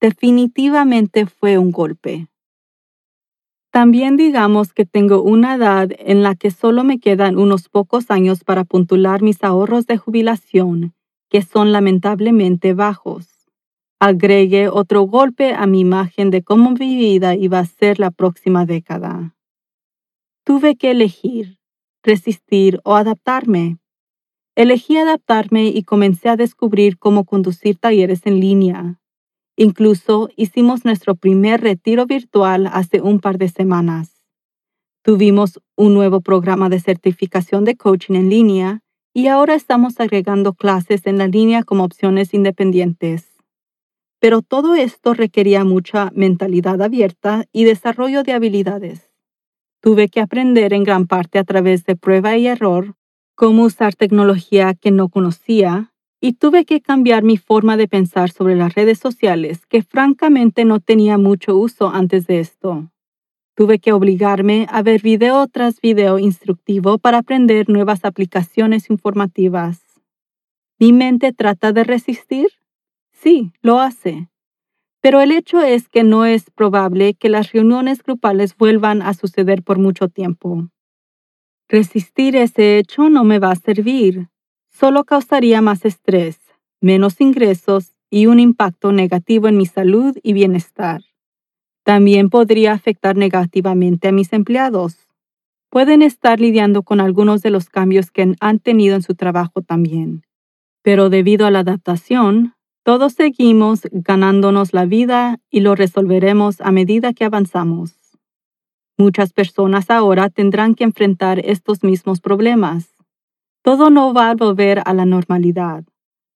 Definitivamente 0.00 1.26
fue 1.26 1.58
un 1.58 1.72
golpe. 1.72 2.28
También 3.72 4.16
digamos 4.16 4.72
que 4.72 4.86
tengo 4.86 5.20
una 5.20 5.56
edad 5.56 5.88
en 5.98 6.22
la 6.22 6.36
que 6.36 6.52
solo 6.52 6.84
me 6.84 7.00
quedan 7.00 7.36
unos 7.36 7.68
pocos 7.68 8.08
años 8.08 8.44
para 8.44 8.62
puntular 8.62 9.20
mis 9.20 9.42
ahorros 9.42 9.86
de 9.86 9.98
jubilación, 9.98 10.94
que 11.28 11.42
son 11.42 11.72
lamentablemente 11.72 12.72
bajos. 12.72 13.26
Agregue 13.98 14.68
otro 14.68 15.02
golpe 15.02 15.54
a 15.54 15.66
mi 15.66 15.80
imagen 15.80 16.30
de 16.30 16.44
cómo 16.44 16.70
mi 16.70 16.96
vida 16.96 17.34
iba 17.34 17.58
a 17.58 17.66
ser 17.66 17.98
la 17.98 18.12
próxima 18.12 18.64
década. 18.64 19.34
Tuve 20.44 20.76
que 20.76 20.92
elegir, 20.92 21.57
resistir 22.02 22.80
o 22.84 22.94
adaptarme. 22.94 23.78
Elegí 24.56 24.96
adaptarme 24.96 25.66
y 25.66 25.82
comencé 25.84 26.28
a 26.28 26.36
descubrir 26.36 26.98
cómo 26.98 27.24
conducir 27.24 27.78
talleres 27.78 28.26
en 28.26 28.40
línea, 28.40 28.98
Incluso 29.60 30.28
hicimos 30.36 30.84
nuestro 30.84 31.16
primer 31.16 31.60
retiro 31.60 32.06
virtual 32.06 32.68
hace 32.72 33.00
un 33.00 33.18
par 33.18 33.38
de 33.38 33.48
semanas. 33.48 34.24
Tuvimos 35.02 35.60
un 35.74 35.94
nuevo 35.94 36.20
programa 36.20 36.68
de 36.68 36.78
certificación 36.78 37.64
de 37.64 37.74
coaching 37.76 38.14
en 38.14 38.28
línea 38.28 38.82
y 39.12 39.26
ahora 39.26 39.56
estamos 39.56 39.98
agregando 39.98 40.52
clases 40.52 41.06
en 41.06 41.18
la 41.18 41.26
línea 41.26 41.64
como 41.64 41.82
opciones 41.82 42.34
independientes. 42.34 43.32
Pero 44.20 44.42
todo 44.42 44.76
esto 44.76 45.12
requería 45.12 45.64
mucha 45.64 46.12
mentalidad 46.14 46.80
abierta 46.80 47.44
y 47.50 47.64
desarrollo 47.64 48.22
de 48.22 48.34
habilidades. 48.34 49.07
Tuve 49.80 50.08
que 50.08 50.20
aprender 50.20 50.72
en 50.72 50.84
gran 50.84 51.06
parte 51.06 51.38
a 51.38 51.44
través 51.44 51.84
de 51.84 51.96
prueba 51.96 52.36
y 52.36 52.46
error 52.46 52.96
cómo 53.34 53.62
usar 53.62 53.94
tecnología 53.94 54.74
que 54.74 54.90
no 54.90 55.08
conocía 55.08 55.92
y 56.20 56.32
tuve 56.32 56.64
que 56.64 56.80
cambiar 56.80 57.22
mi 57.22 57.36
forma 57.36 57.76
de 57.76 57.86
pensar 57.86 58.30
sobre 58.30 58.56
las 58.56 58.74
redes 58.74 58.98
sociales, 58.98 59.64
que 59.66 59.82
francamente 59.82 60.64
no 60.64 60.80
tenía 60.80 61.16
mucho 61.18 61.56
uso 61.56 61.90
antes 61.90 62.26
de 62.26 62.40
esto. 62.40 62.90
Tuve 63.54 63.78
que 63.78 63.92
obligarme 63.92 64.66
a 64.70 64.82
ver 64.82 65.02
video 65.02 65.46
tras 65.46 65.80
video 65.80 66.18
instructivo 66.18 66.98
para 66.98 67.18
aprender 67.18 67.68
nuevas 67.68 68.04
aplicaciones 68.04 68.90
informativas. 68.90 69.80
¿Mi 70.80 70.92
mente 70.92 71.32
trata 71.32 71.72
de 71.72 71.84
resistir? 71.84 72.48
Sí, 73.12 73.52
lo 73.62 73.80
hace. 73.80 74.28
Pero 75.00 75.20
el 75.20 75.32
hecho 75.32 75.60
es 75.60 75.88
que 75.88 76.02
no 76.02 76.24
es 76.24 76.50
probable 76.50 77.14
que 77.14 77.28
las 77.28 77.52
reuniones 77.52 78.02
grupales 78.02 78.56
vuelvan 78.56 79.02
a 79.02 79.14
suceder 79.14 79.62
por 79.62 79.78
mucho 79.78 80.08
tiempo. 80.08 80.68
Resistir 81.68 82.34
ese 82.34 82.78
hecho 82.78 83.08
no 83.10 83.24
me 83.24 83.38
va 83.38 83.52
a 83.52 83.56
servir 83.56 84.28
solo 84.78 85.04
causaría 85.04 85.60
más 85.60 85.84
estrés, 85.84 86.38
menos 86.80 87.20
ingresos 87.20 87.96
y 88.10 88.26
un 88.26 88.38
impacto 88.38 88.92
negativo 88.92 89.48
en 89.48 89.56
mi 89.56 89.66
salud 89.66 90.16
y 90.22 90.32
bienestar. 90.34 91.02
También 91.84 92.30
podría 92.30 92.74
afectar 92.74 93.16
negativamente 93.16 94.08
a 94.08 94.12
mis 94.12 94.32
empleados. 94.32 95.08
Pueden 95.68 96.02
estar 96.02 96.38
lidiando 96.38 96.82
con 96.84 97.00
algunos 97.00 97.42
de 97.42 97.50
los 97.50 97.68
cambios 97.68 98.10
que 98.10 98.34
han 98.40 98.58
tenido 98.60 98.94
en 98.94 99.02
su 99.02 99.14
trabajo 99.14 99.62
también. 99.62 100.22
Pero 100.82 101.10
debido 101.10 101.46
a 101.46 101.50
la 101.50 101.60
adaptación, 101.60 102.54
todos 102.88 103.12
seguimos 103.12 103.82
ganándonos 103.92 104.72
la 104.72 104.86
vida 104.86 105.40
y 105.50 105.60
lo 105.60 105.74
resolveremos 105.74 106.62
a 106.62 106.72
medida 106.72 107.12
que 107.12 107.26
avanzamos. 107.26 107.98
Muchas 108.96 109.34
personas 109.34 109.90
ahora 109.90 110.30
tendrán 110.30 110.74
que 110.74 110.84
enfrentar 110.84 111.38
estos 111.44 111.84
mismos 111.84 112.20
problemas 112.20 112.98
todo 113.68 113.90
no 113.90 114.14
va 114.14 114.30
a 114.30 114.34
volver 114.34 114.80
a 114.86 114.94
la 114.94 115.04
normalidad. 115.04 115.84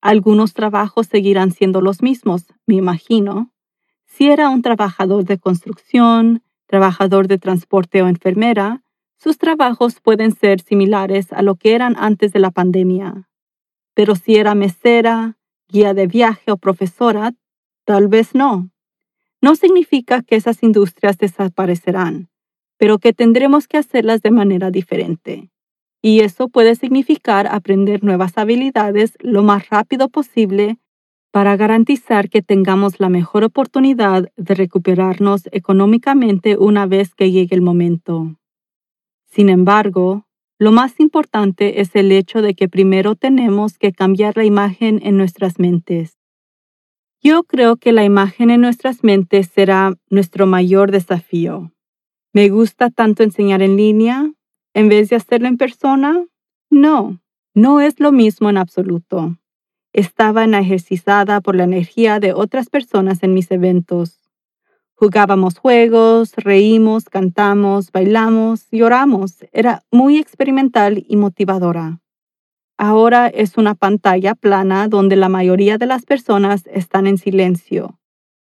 Algunos 0.02 0.52
trabajos 0.52 1.06
seguirán 1.06 1.50
siendo 1.50 1.80
los 1.80 2.02
mismos, 2.02 2.44
me 2.66 2.74
imagino. 2.74 3.50
Si 4.04 4.28
era 4.28 4.50
un 4.50 4.60
trabajador 4.60 5.24
de 5.24 5.38
construcción, 5.38 6.42
trabajador 6.66 7.28
de 7.28 7.38
transporte 7.38 8.02
o 8.02 8.08
enfermera, 8.08 8.82
sus 9.16 9.38
trabajos 9.38 9.98
pueden 10.00 10.34
ser 10.34 10.60
similares 10.60 11.32
a 11.32 11.40
lo 11.40 11.54
que 11.54 11.74
eran 11.74 11.96
antes 11.98 12.32
de 12.32 12.40
la 12.40 12.50
pandemia. 12.50 13.30
Pero 13.94 14.14
si 14.14 14.36
era 14.36 14.54
mesera, 14.54 15.38
guía 15.72 15.94
de 15.94 16.06
viaje 16.06 16.52
o 16.52 16.56
profesora, 16.56 17.32
tal 17.84 18.08
vez 18.08 18.34
no. 18.34 18.70
No 19.40 19.56
significa 19.56 20.22
que 20.22 20.36
esas 20.36 20.62
industrias 20.62 21.16
desaparecerán, 21.18 22.28
pero 22.78 22.98
que 22.98 23.12
tendremos 23.12 23.66
que 23.66 23.78
hacerlas 23.78 24.20
de 24.22 24.30
manera 24.30 24.70
diferente 24.70 25.52
y 26.02 26.20
eso 26.20 26.48
puede 26.48 26.74
significar 26.74 27.46
aprender 27.46 28.02
nuevas 28.02 28.36
habilidades 28.36 29.16
lo 29.20 29.44
más 29.44 29.70
rápido 29.70 30.08
posible 30.08 30.78
para 31.30 31.56
garantizar 31.56 32.28
que 32.28 32.42
tengamos 32.42 33.00
la 33.00 33.08
mejor 33.08 33.44
oportunidad 33.44 34.30
de 34.36 34.54
recuperarnos 34.54 35.48
económicamente 35.52 36.58
una 36.58 36.84
vez 36.86 37.14
que 37.14 37.30
llegue 37.30 37.54
el 37.54 37.62
momento. 37.62 38.36
Sin 39.30 39.48
embargo, 39.48 40.26
lo 40.58 40.72
más 40.72 41.00
importante 41.00 41.80
es 41.80 41.94
el 41.96 42.12
hecho 42.12 42.42
de 42.42 42.54
que 42.54 42.68
primero 42.68 43.16
tenemos 43.16 43.78
que 43.78 43.92
cambiar 43.92 44.36
la 44.36 44.44
imagen 44.44 45.00
en 45.02 45.16
nuestras 45.16 45.58
mentes. 45.58 46.18
Yo 47.20 47.44
creo 47.44 47.76
que 47.76 47.92
la 47.92 48.04
imagen 48.04 48.50
en 48.50 48.60
nuestras 48.60 49.04
mentes 49.04 49.48
será 49.48 49.94
nuestro 50.10 50.46
mayor 50.46 50.90
desafío. 50.90 51.72
Me 52.32 52.48
gusta 52.48 52.90
tanto 52.90 53.22
enseñar 53.22 53.62
en 53.62 53.76
línea, 53.76 54.32
en 54.74 54.88
vez 54.88 55.10
de 55.10 55.16
hacerlo 55.16 55.48
en 55.48 55.56
persona? 55.56 56.24
No, 56.70 57.20
no 57.54 57.80
es 57.80 58.00
lo 58.00 58.12
mismo 58.12 58.48
en 58.48 58.56
absoluto. 58.56 59.36
Estaba 59.92 60.44
ejercitada 60.44 61.40
por 61.42 61.54
la 61.54 61.64
energía 61.64 62.18
de 62.18 62.32
otras 62.32 62.70
personas 62.70 63.22
en 63.22 63.34
mis 63.34 63.50
eventos. 63.50 64.21
Jugábamos 65.02 65.58
juegos, 65.58 66.32
reímos, 66.36 67.06
cantamos, 67.06 67.90
bailamos, 67.90 68.68
lloramos. 68.70 69.44
Era 69.52 69.82
muy 69.90 70.16
experimental 70.16 71.04
y 71.08 71.16
motivadora. 71.16 71.98
Ahora 72.78 73.26
es 73.26 73.56
una 73.56 73.74
pantalla 73.74 74.36
plana 74.36 74.86
donde 74.86 75.16
la 75.16 75.28
mayoría 75.28 75.76
de 75.76 75.86
las 75.86 76.04
personas 76.04 76.68
están 76.72 77.08
en 77.08 77.18
silencio 77.18 77.98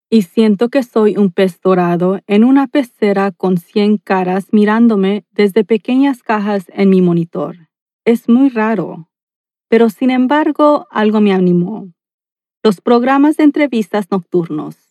y 0.08 0.22
siento 0.22 0.70
que 0.70 0.82
soy 0.82 1.18
un 1.18 1.30
pez 1.30 1.60
dorado 1.60 2.20
en 2.26 2.42
una 2.42 2.68
pecera 2.68 3.32
con 3.32 3.58
cien 3.58 3.98
caras 3.98 4.46
mirándome 4.50 5.26
desde 5.32 5.62
pequeñas 5.62 6.22
cajas 6.22 6.70
en 6.72 6.88
mi 6.88 7.02
monitor. 7.02 7.68
Es 8.06 8.30
muy 8.30 8.48
raro. 8.48 9.10
Pero 9.68 9.90
sin 9.90 10.10
embargo, 10.10 10.86
algo 10.90 11.20
me 11.20 11.34
animó. 11.34 11.92
Los 12.62 12.80
programas 12.80 13.36
de 13.36 13.44
entrevistas 13.44 14.10
nocturnos. 14.10 14.85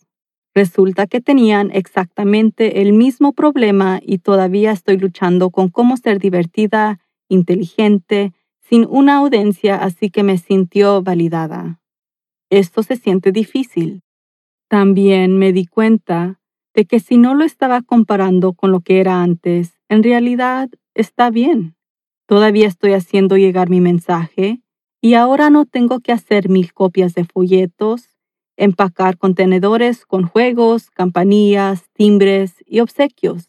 Resulta 0.55 1.05
que 1.05 1.19
tenían 1.19 1.69
exactamente 1.71 2.81
el 2.81 2.93
mismo 2.93 3.33
problema 3.33 3.99
y 4.01 4.19
todavía 4.19 4.71
estoy 4.71 4.97
luchando 4.97 5.49
con 5.49 5.67
cómo 5.67 5.97
ser 5.97 6.17
divertida, 6.17 6.99
inteligente, 7.27 8.31
sin 8.61 8.87
una 8.89 9.17
audiencia, 9.17 9.75
así 9.75 10.09
que 10.09 10.23
me 10.23 10.37
sintió 10.37 11.03
validada. 11.03 11.81
Esto 12.49 12.83
se 12.83 12.95
siente 12.95 13.33
difícil. 13.33 14.01
También 14.69 15.37
me 15.37 15.51
di 15.51 15.65
cuenta 15.65 16.39
de 16.73 16.85
que 16.85 17.01
si 17.01 17.17
no 17.17 17.35
lo 17.35 17.43
estaba 17.43 17.81
comparando 17.81 18.53
con 18.53 18.71
lo 18.71 18.79
que 18.79 19.01
era 19.01 19.21
antes, 19.21 19.77
en 19.89 20.03
realidad 20.03 20.69
está 20.93 21.31
bien. 21.31 21.75
Todavía 22.27 22.67
estoy 22.67 22.93
haciendo 22.93 23.35
llegar 23.35 23.69
mi 23.69 23.81
mensaje 23.81 24.61
y 25.01 25.15
ahora 25.15 25.49
no 25.49 25.65
tengo 25.65 25.99
que 25.99 26.13
hacer 26.13 26.49
mil 26.49 26.73
copias 26.73 27.13
de 27.13 27.25
folletos, 27.25 28.14
empacar 28.57 29.17
contenedores 29.17 30.05
con 30.05 30.23
juegos, 30.23 30.89
campanillas, 30.91 31.89
timbres 31.93 32.55
y 32.65 32.79
obsequios, 32.79 33.47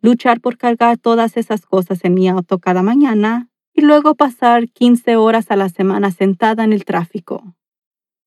luchar 0.00 0.40
por 0.40 0.56
cargar 0.56 0.98
todas 0.98 1.36
esas 1.36 1.66
cosas 1.66 2.04
en 2.04 2.14
mi 2.14 2.28
auto 2.28 2.58
cada 2.58 2.82
mañana 2.82 3.48
y 3.74 3.82
luego 3.82 4.14
pasar 4.14 4.68
15 4.68 5.16
horas 5.16 5.50
a 5.50 5.56
la 5.56 5.68
semana 5.68 6.10
sentada 6.10 6.64
en 6.64 6.72
el 6.72 6.84
tráfico. 6.84 7.54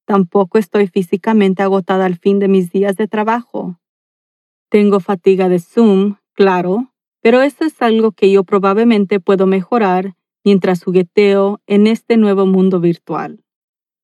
Tampoco 0.05 0.57
estoy 0.57 0.87
físicamente 0.87 1.63
agotada 1.63 2.05
al 2.05 2.17
fin 2.17 2.39
de 2.39 2.47
mis 2.47 2.71
días 2.71 2.95
de 2.95 3.07
trabajo. 3.07 3.79
Tengo 4.69 4.99
fatiga 4.99 5.49
de 5.49 5.59
Zoom, 5.59 6.15
claro, 6.33 6.93
pero 7.21 7.41
eso 7.41 7.65
es 7.65 7.81
algo 7.81 8.11
que 8.11 8.31
yo 8.31 8.43
probablemente 8.43 9.19
puedo 9.19 9.45
mejorar 9.45 10.15
mientras 10.43 10.83
jugueteo 10.83 11.61
en 11.67 11.87
este 11.87 12.17
nuevo 12.17 12.45
mundo 12.45 12.79
virtual. 12.79 13.43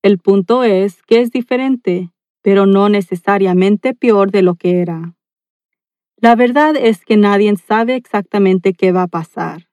El 0.05 0.19
punto 0.19 0.63
es 0.63 1.01
que 1.01 1.19
es 1.19 1.31
diferente, 1.31 2.11
pero 2.43 2.67
no 2.67 2.89
necesariamente 2.89 3.95
peor 3.95 4.29
de 4.29 4.43
lo 4.43 4.53
que 4.53 4.79
era. 4.79 5.15
La 6.17 6.35
verdad 6.35 6.75
es 6.77 7.03
que 7.03 7.17
nadie 7.17 7.51
sabe 7.57 7.95
exactamente 7.95 8.73
qué 8.73 8.91
va 8.91 9.01
a 9.01 9.07
pasar. 9.07 9.67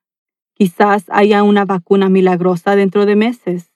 Quizás 0.55 1.05
haya 1.09 1.43
una 1.43 1.67
vacuna 1.67 2.09
milagrosa 2.09 2.77
dentro 2.77 3.05
de 3.05 3.15
meses. 3.15 3.75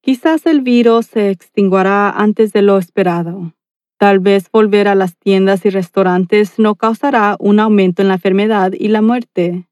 Quizás 0.00 0.46
el 0.46 0.62
virus 0.62 1.04
se 1.04 1.28
extinguirá 1.28 2.08
antes 2.08 2.54
de 2.54 2.62
lo 2.62 2.78
esperado. 2.78 3.52
Tal 3.98 4.20
vez 4.20 4.50
volver 4.50 4.88
a 4.88 4.94
las 4.94 5.18
tiendas 5.18 5.66
y 5.66 5.68
restaurantes 5.68 6.58
no 6.58 6.76
causará 6.76 7.36
un 7.38 7.60
aumento 7.60 8.00
en 8.00 8.08
la 8.08 8.14
enfermedad 8.14 8.72
y 8.72 8.88
la 8.88 9.02
muerte. 9.02 9.68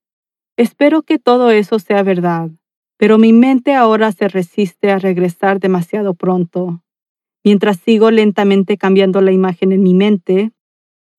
Espero 0.59 1.01
que 1.05 1.19
todo 1.19 1.51
eso 1.51 1.79
sea 1.79 2.03
verdad 2.03 2.51
pero 3.03 3.19
mi 3.19 3.33
mente 3.33 3.75
ahora 3.75 4.13
se 4.13 4.29
resiste 4.29 4.93
a 4.93 4.99
regresar 5.01 5.59
demasiado 5.59 6.15
pronto. 6.15 6.85
Mientras 7.43 7.79
sigo 7.79 8.13
lentamente 8.13 8.77
cambiando 8.77 9.21
la 9.21 9.33
imagen 9.33 9.73
en 9.73 9.83
mi 9.83 9.93
mente, 9.93 10.53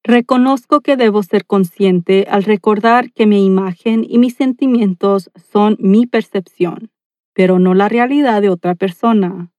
reconozco 0.01 0.79
que 0.79 0.95
debo 0.95 1.23
ser 1.23 1.45
consciente 1.45 2.25
al 2.29 2.45
recordar 2.45 3.11
que 3.11 3.27
mi 3.27 3.45
imagen 3.45 4.05
y 4.07 4.17
mis 4.17 4.35
sentimientos 4.35 5.29
son 5.51 5.75
mi 5.77 6.07
percepción, 6.07 6.89
pero 7.33 7.59
no 7.59 7.73
la 7.73 7.89
realidad 7.89 8.41
de 8.41 8.47
otra 8.47 8.75
persona. 8.75 9.51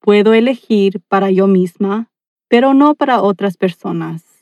Puedo 0.00 0.32
elegir 0.32 1.02
para 1.08 1.30
yo 1.30 1.46
misma, 1.46 2.08
pero 2.48 2.72
no 2.72 2.94
para 2.94 3.20
otras 3.20 3.58
personas. 3.58 4.35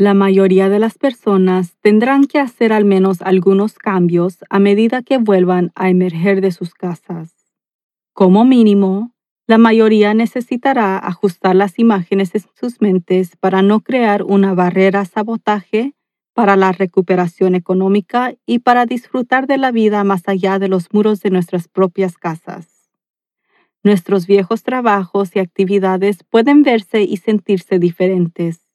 La 0.00 0.14
mayoría 0.14 0.70
de 0.70 0.78
las 0.78 0.96
personas 0.96 1.76
tendrán 1.82 2.24
que 2.24 2.38
hacer 2.38 2.72
al 2.72 2.86
menos 2.86 3.20
algunos 3.20 3.74
cambios 3.74 4.38
a 4.48 4.58
medida 4.58 5.02
que 5.02 5.18
vuelvan 5.18 5.72
a 5.74 5.90
emerger 5.90 6.40
de 6.40 6.52
sus 6.52 6.72
casas. 6.72 7.34
Como 8.14 8.46
mínimo, 8.46 9.12
la 9.46 9.58
mayoría 9.58 10.14
necesitará 10.14 10.96
ajustar 10.96 11.54
las 11.54 11.78
imágenes 11.78 12.34
en 12.34 12.40
sus 12.58 12.80
mentes 12.80 13.36
para 13.36 13.60
no 13.60 13.80
crear 13.80 14.22
una 14.22 14.54
barrera 14.54 15.04
sabotaje 15.04 15.92
para 16.32 16.56
la 16.56 16.72
recuperación 16.72 17.54
económica 17.54 18.32
y 18.46 18.60
para 18.60 18.86
disfrutar 18.86 19.46
de 19.46 19.58
la 19.58 19.70
vida 19.70 20.02
más 20.02 20.22
allá 20.28 20.58
de 20.58 20.68
los 20.68 20.94
muros 20.94 21.20
de 21.20 21.28
nuestras 21.28 21.68
propias 21.68 22.16
casas. 22.16 22.88
Nuestros 23.82 24.26
viejos 24.26 24.62
trabajos 24.62 25.36
y 25.36 25.40
actividades 25.40 26.24
pueden 26.24 26.62
verse 26.62 27.02
y 27.02 27.18
sentirse 27.18 27.78
diferentes 27.78 28.69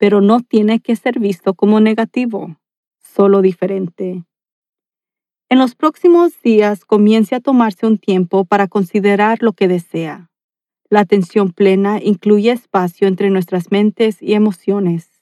pero 0.00 0.22
no 0.22 0.40
tiene 0.40 0.80
que 0.80 0.96
ser 0.96 1.20
visto 1.20 1.52
como 1.52 1.78
negativo, 1.78 2.56
solo 2.98 3.42
diferente. 3.42 4.24
En 5.50 5.58
los 5.58 5.74
próximos 5.74 6.40
días 6.40 6.86
comience 6.86 7.34
a 7.34 7.40
tomarse 7.40 7.86
un 7.86 7.98
tiempo 7.98 8.46
para 8.46 8.66
considerar 8.66 9.42
lo 9.42 9.52
que 9.52 9.68
desea. 9.68 10.30
La 10.88 11.00
atención 11.00 11.52
plena 11.52 12.00
incluye 12.02 12.50
espacio 12.50 13.08
entre 13.08 13.28
nuestras 13.28 13.70
mentes 13.70 14.22
y 14.22 14.32
emociones. 14.32 15.20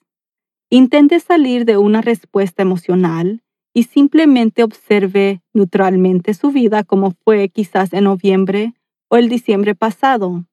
Intente 0.70 1.18
salir 1.18 1.64
de 1.64 1.76
una 1.76 2.00
respuesta 2.00 2.62
emocional 2.62 3.42
y 3.74 3.82
simplemente 3.82 4.62
observe 4.62 5.42
neutralmente 5.52 6.34
su 6.34 6.52
vida 6.52 6.84
como 6.84 7.16
fue 7.24 7.48
quizás 7.48 7.92
en 7.92 8.04
noviembre 8.04 8.74
o 9.08 9.16
el 9.16 9.28
diciembre 9.28 9.74
pasado. 9.74 10.44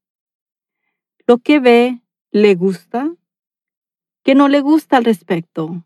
Lo 1.27 1.37
que 1.37 1.59
ve, 1.59 2.01
¿le 2.31 2.55
gusta? 2.55 3.13
Que 4.25 4.33
no 4.33 4.47
le 4.47 4.59
gusta 4.59 4.97
al 4.97 5.05
respecto. 5.05 5.85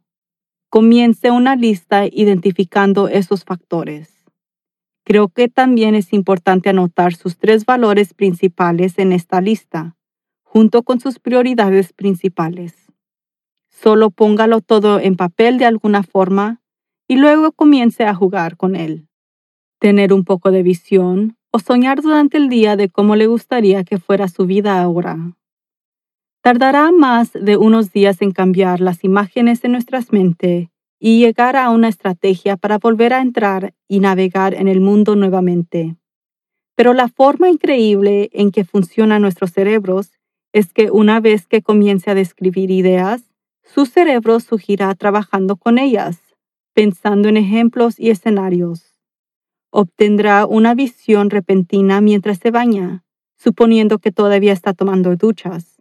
Comience 0.69 1.29
una 1.29 1.57
lista 1.57 2.05
identificando 2.05 3.09
esos 3.09 3.43
factores. 3.43 4.23
Creo 5.03 5.27
que 5.27 5.49
también 5.49 5.93
es 5.93 6.13
importante 6.13 6.69
anotar 6.69 7.13
sus 7.13 7.37
tres 7.37 7.65
valores 7.65 8.13
principales 8.13 8.97
en 8.97 9.11
esta 9.11 9.41
lista, 9.41 9.97
junto 10.41 10.83
con 10.83 11.01
sus 11.01 11.19
prioridades 11.19 11.91
principales. 11.91 12.87
Solo 13.69 14.09
póngalo 14.09 14.61
todo 14.61 15.01
en 15.01 15.17
papel 15.17 15.57
de 15.57 15.65
alguna 15.65 16.03
forma 16.03 16.61
y 17.09 17.17
luego 17.17 17.51
comience 17.51 18.05
a 18.05 18.15
jugar 18.15 18.55
con 18.55 18.77
él. 18.77 19.09
Tener 19.79 20.13
un 20.13 20.23
poco 20.23 20.51
de 20.51 20.63
visión 20.63 21.35
o 21.51 21.59
soñar 21.59 22.01
durante 22.01 22.37
el 22.37 22.47
día 22.47 22.77
de 22.77 22.87
cómo 22.87 23.17
le 23.17 23.27
gustaría 23.27 23.83
que 23.83 23.97
fuera 23.97 24.29
su 24.29 24.45
vida 24.45 24.81
ahora. 24.81 25.35
Tardará 26.41 26.93
más 26.93 27.33
de 27.33 27.57
unos 27.57 27.91
días 27.91 28.21
en 28.21 28.31
cambiar 28.31 28.79
las 28.79 29.03
imágenes 29.03 29.61
en 29.65 29.73
nuestras 29.73 30.13
mentes 30.13 30.69
y 30.97 31.19
llegar 31.19 31.57
a 31.57 31.69
una 31.69 31.89
estrategia 31.89 32.55
para 32.55 32.77
volver 32.77 33.11
a 33.13 33.21
entrar 33.21 33.73
y 33.89 33.99
navegar 33.99 34.53
en 34.53 34.69
el 34.69 34.79
mundo 34.79 35.17
nuevamente. 35.17 35.97
Pero 36.75 36.93
la 36.93 37.09
forma 37.09 37.49
increíble 37.49 38.29
en 38.31 38.51
que 38.51 38.63
funcionan 38.63 39.21
nuestros 39.21 39.51
cerebros 39.51 40.13
es 40.53 40.71
que 40.71 40.91
una 40.91 41.19
vez 41.19 41.45
que 41.45 41.61
comience 41.61 42.09
a 42.09 42.15
describir 42.15 42.71
ideas, 42.71 43.21
su 43.61 43.85
cerebro 43.85 44.39
surgirá 44.39 44.95
trabajando 44.95 45.57
con 45.57 45.77
ellas, 45.77 46.21
pensando 46.73 47.27
en 47.27 47.35
ejemplos 47.35 47.99
y 47.99 48.11
escenarios. 48.11 48.95
Obtendrá 49.71 50.45
una 50.45 50.73
visión 50.73 51.29
repentina 51.29 51.99
mientras 51.99 52.37
se 52.37 52.49
baña, 52.49 53.03
suponiendo 53.35 53.99
que 53.99 54.13
todavía 54.13 54.53
está 54.53 54.73
tomando 54.73 55.17
duchas 55.17 55.78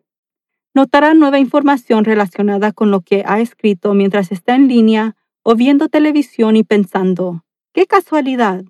notará 0.78 1.12
nueva 1.12 1.40
información 1.40 2.04
relacionada 2.04 2.70
con 2.70 2.92
lo 2.92 3.00
que 3.00 3.24
ha 3.26 3.40
escrito 3.40 3.94
mientras 3.94 4.30
está 4.30 4.54
en 4.54 4.68
línea 4.68 5.16
o 5.42 5.56
viendo 5.56 5.88
televisión 5.88 6.54
y 6.54 6.62
pensando, 6.62 7.44
¡qué 7.72 7.86
casualidad! 7.86 8.62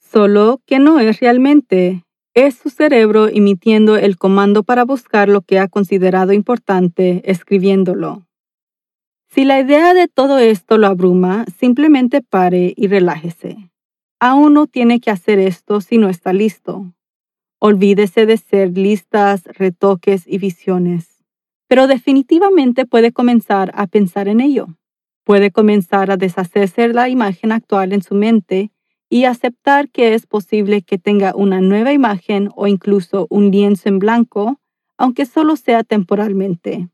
Solo 0.00 0.60
que 0.66 0.80
no 0.80 0.98
es 0.98 1.20
realmente. 1.20 2.04
Es 2.34 2.56
su 2.56 2.68
cerebro 2.68 3.28
emitiendo 3.28 3.96
el 3.96 4.16
comando 4.16 4.64
para 4.64 4.84
buscar 4.84 5.28
lo 5.28 5.42
que 5.42 5.60
ha 5.60 5.68
considerado 5.68 6.32
importante, 6.32 7.22
escribiéndolo. 7.24 8.26
Si 9.28 9.44
la 9.44 9.60
idea 9.60 9.94
de 9.94 10.08
todo 10.08 10.38
esto 10.38 10.78
lo 10.78 10.88
abruma, 10.88 11.44
simplemente 11.60 12.22
pare 12.22 12.74
y 12.76 12.88
relájese. 12.88 13.70
Aún 14.18 14.54
no 14.54 14.66
tiene 14.66 14.98
que 14.98 15.12
hacer 15.12 15.38
esto 15.38 15.80
si 15.80 15.96
no 15.98 16.08
está 16.08 16.32
listo. 16.32 16.92
Olvídese 17.60 18.26
de 18.26 18.36
ser 18.36 18.76
listas, 18.76 19.44
retoques 19.44 20.24
y 20.26 20.38
visiones. 20.38 21.09
Pero 21.70 21.86
definitivamente 21.86 22.84
puede 22.84 23.12
comenzar 23.12 23.70
a 23.76 23.86
pensar 23.86 24.26
en 24.26 24.40
ello. 24.40 24.66
Puede 25.22 25.52
comenzar 25.52 26.10
a 26.10 26.16
deshacerse 26.16 26.88
la 26.88 27.08
imagen 27.08 27.52
actual 27.52 27.92
en 27.92 28.02
su 28.02 28.16
mente 28.16 28.72
y 29.08 29.22
aceptar 29.24 29.88
que 29.88 30.14
es 30.14 30.26
posible 30.26 30.82
que 30.82 30.98
tenga 30.98 31.32
una 31.36 31.60
nueva 31.60 31.92
imagen 31.92 32.50
o 32.56 32.66
incluso 32.66 33.28
un 33.30 33.52
lienzo 33.52 33.88
en 33.88 34.00
blanco, 34.00 34.58
aunque 34.98 35.26
solo 35.26 35.54
sea 35.54 35.84
temporalmente. 35.84 36.88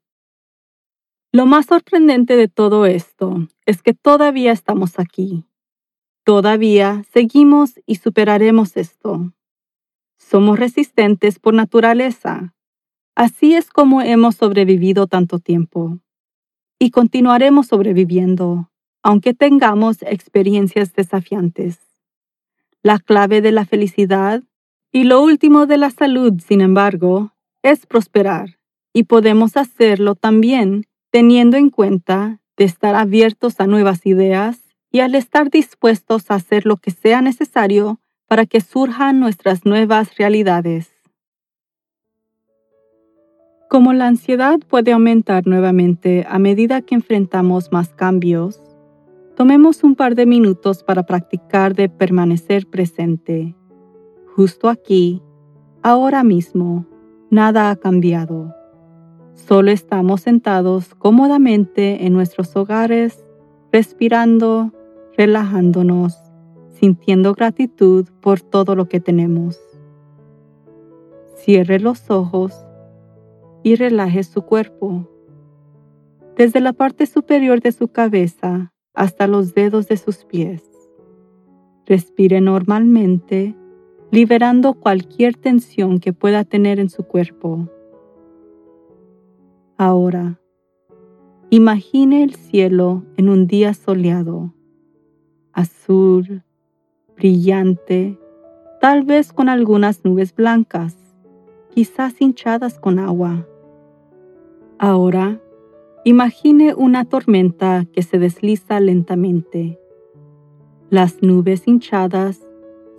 Lo 1.33 1.47
más 1.47 1.65
sorprendente 1.65 2.37
de 2.37 2.49
todo 2.49 2.85
esto 2.85 3.49
es 3.65 3.81
que 3.81 3.95
todavía 3.95 4.53
estamos 4.53 4.99
aquí. 4.99 5.47
Todavía 6.23 7.03
seguimos 7.15 7.81
y 7.87 7.95
superaremos 7.95 8.77
esto. 8.77 9.33
Somos 10.19 10.59
resistentes 10.59 11.39
por 11.39 11.55
naturaleza. 11.55 12.53
Así 13.17 13.55
es 13.55 13.71
como 13.71 14.03
hemos 14.03 14.37
sobrevivido 14.37 15.07
tanto 15.07 15.39
tiempo. 15.39 16.01
Y 16.79 16.91
continuaremos 16.91 17.69
sobreviviendo, 17.69 18.71
aunque 19.03 19.33
tengamos 19.33 20.03
experiencias 20.03 20.93
desafiantes. 20.93 21.79
La 22.83 22.99
clave 22.99 23.41
de 23.41 23.53
la 23.53 23.65
felicidad 23.65 24.43
y 24.93 25.05
lo 25.05 25.23
último 25.23 25.65
de 25.65 25.79
la 25.79 25.89
salud, 25.89 26.35
sin 26.47 26.61
embargo, 26.61 27.33
es 27.63 27.87
prosperar 27.87 28.59
Y 28.93 29.05
podemos 29.05 29.57
hacerlo 29.57 30.15
también 30.15 30.85
teniendo 31.11 31.57
en 31.57 31.71
cuenta 31.71 32.43
de 32.59 32.65
estar 32.65 32.95
abiertos 32.95 33.61
a 33.61 33.67
nuevas 33.67 34.05
ideas 34.05 34.61
y 34.93 35.01
al 35.01 35.15
estar 35.15 35.49
dispuestos 35.49 36.31
a 36.31 36.35
hacer 36.35 36.67
lo 36.67 36.77
que 36.77 36.91
sea 36.91 37.23
necesario 37.23 37.99
para 38.29 38.45
que 38.45 38.61
surjan 38.61 39.21
nuestras 39.21 39.65
nuevas 39.65 40.17
realidades. 40.17 40.96
Como 43.69 43.93
la 43.93 44.07
ansiedad 44.07 44.61
puede 44.69 44.93
aumentar 44.93 45.45
nuevamente 45.49 46.25
a 46.29 46.39
medida 46.39 46.83
que 46.83 46.95
enfrentamos 46.95 47.73
más 47.73 47.89
cambios, 47.95 48.63
tomemos 49.35 49.83
un 49.83 49.97
par 49.97 50.15
de 50.15 50.25
minutos 50.25 50.85
para 50.85 51.05
practicar 51.05 51.75
de 51.75 51.89
permanecer 51.89 52.69
presente. 52.69 53.57
Justo 54.37 54.69
aquí, 54.69 55.21
ahora 55.83 56.23
mismo, 56.23 56.87
nada 57.29 57.71
ha 57.71 57.77
cambiado. 57.77 58.55
Solo 59.35 59.73
estamos 59.73 60.21
sentados 60.21 60.95
cómodamente 60.95 62.07
en 62.07 62.13
nuestros 62.13 62.55
hogares, 62.55 63.25
respirando, 63.73 64.73
relajándonos, 65.17 66.17
sintiendo 66.69 67.35
gratitud 67.35 68.07
por 68.21 68.41
todo 68.41 68.77
lo 68.77 68.89
que 68.89 69.01
tenemos. 69.01 69.59
Cierre 71.35 71.81
los 71.81 72.11
ojos 72.11 72.66
y 73.63 73.75
relaje 73.75 74.23
su 74.23 74.43
cuerpo. 74.43 75.09
Desde 76.37 76.61
la 76.61 76.73
parte 76.73 77.07
superior 77.07 77.61
de 77.61 77.73
su 77.73 77.89
cabeza 77.89 78.73
hasta 78.95 79.27
los 79.27 79.55
dedos 79.55 79.89
de 79.89 79.97
sus 79.97 80.25
pies. 80.25 80.63
Respire 81.87 82.41
normalmente, 82.41 83.55
liberando 84.11 84.75
cualquier 84.75 85.37
tensión 85.37 86.01
que 86.01 86.13
pueda 86.13 86.45
tener 86.45 86.81
en 86.81 86.89
su 86.89 87.05
cuerpo. 87.05 87.69
Ahora, 89.77 90.41
imagine 91.51 92.23
el 92.23 92.35
cielo 92.35 93.05
en 93.17 93.29
un 93.29 93.47
día 93.47 93.75
soleado, 93.75 94.55
azul, 95.53 96.43
brillante, 97.15 98.19
tal 98.81 99.05
vez 99.05 99.33
con 99.33 99.49
algunas 99.49 100.05
nubes 100.05 100.35
blancas, 100.35 100.97
quizás 101.77 102.23
hinchadas 102.23 102.79
con 102.79 102.99
agua. 102.99 103.47
Ahora, 104.79 105.43
imagine 106.07 106.73
una 106.73 107.05
tormenta 107.05 107.85
que 107.93 108.01
se 108.03 108.19
desliza 108.19 108.81
lentamente. 108.81 109.79
Las 110.89 111.23
nubes 111.23 111.69
hinchadas 111.69 112.49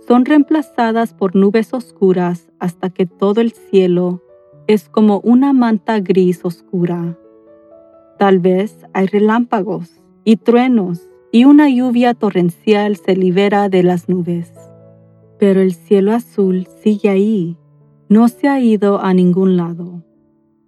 son 0.06 0.24
reemplazadas 0.24 1.12
por 1.12 1.34
nubes 1.34 1.74
oscuras 1.74 2.52
hasta 2.60 2.88
que 2.88 3.04
todo 3.04 3.40
el 3.40 3.50
cielo 3.50 4.22
es 4.68 4.88
como 4.88 5.18
una 5.24 5.52
manta 5.52 5.98
gris 5.98 6.44
oscura. 6.44 7.18
Tal 8.16 8.38
vez 8.38 8.86
hay 8.92 9.06
relámpagos 9.06 9.90
y 10.22 10.36
truenos 10.36 11.00
y 11.32 11.46
una 11.46 11.68
lluvia 11.68 12.14
torrencial 12.14 12.94
se 12.94 13.16
libera 13.16 13.68
de 13.68 13.82
las 13.82 14.08
nubes. 14.08 14.52
Pero 15.40 15.62
el 15.62 15.74
cielo 15.74 16.12
azul 16.12 16.68
sigue 16.80 17.08
ahí, 17.08 17.56
no 18.08 18.28
se 18.28 18.48
ha 18.48 18.60
ido 18.60 19.00
a 19.00 19.14
ningún 19.14 19.56
lado. 19.56 20.04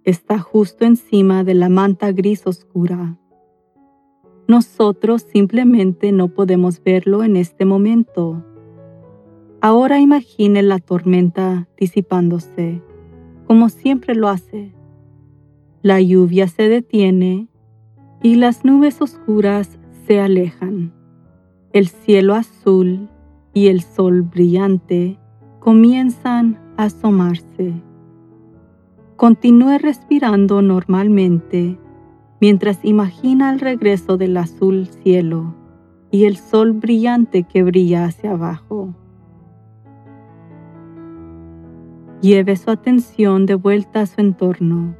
Está 0.03 0.39
justo 0.39 0.85
encima 0.85 1.43
de 1.43 1.53
la 1.53 1.69
manta 1.69 2.11
gris 2.11 2.45
oscura. 2.45 3.17
Nosotros 4.47 5.21
simplemente 5.21 6.11
no 6.11 6.29
podemos 6.29 6.83
verlo 6.83 7.23
en 7.23 7.35
este 7.35 7.65
momento. 7.65 8.43
Ahora 9.61 9.99
imagine 9.99 10.63
la 10.63 10.79
tormenta 10.79 11.67
disipándose 11.77 12.81
como 13.51 13.67
siempre 13.67 14.15
lo 14.15 14.29
hace. 14.29 14.71
La 15.81 15.99
lluvia 15.99 16.47
se 16.47 16.69
detiene 16.69 17.49
y 18.23 18.35
las 18.35 18.63
nubes 18.63 19.01
oscuras 19.01 19.77
se 20.07 20.21
alejan. 20.21 20.93
El 21.73 21.89
cielo 21.89 22.33
azul 22.33 23.09
y 23.53 23.67
el 23.67 23.81
sol 23.81 24.21
brillante 24.21 25.19
comienzan 25.59 26.61
asomarse. 26.83 27.73
Continúe 29.15 29.77
respirando 29.77 30.61
normalmente 30.61 31.77
mientras 32.39 32.83
imagina 32.83 33.53
el 33.53 33.59
regreso 33.59 34.17
del 34.17 34.35
azul 34.35 34.87
cielo 34.87 35.53
y 36.09 36.25
el 36.25 36.37
sol 36.37 36.73
brillante 36.73 37.43
que 37.43 37.63
brilla 37.63 38.05
hacia 38.05 38.31
abajo. 38.31 38.95
Lleve 42.21 42.55
su 42.55 42.69
atención 42.71 43.45
de 43.45 43.55
vuelta 43.55 44.01
a 44.01 44.05
su 44.05 44.21
entorno. 44.21 44.95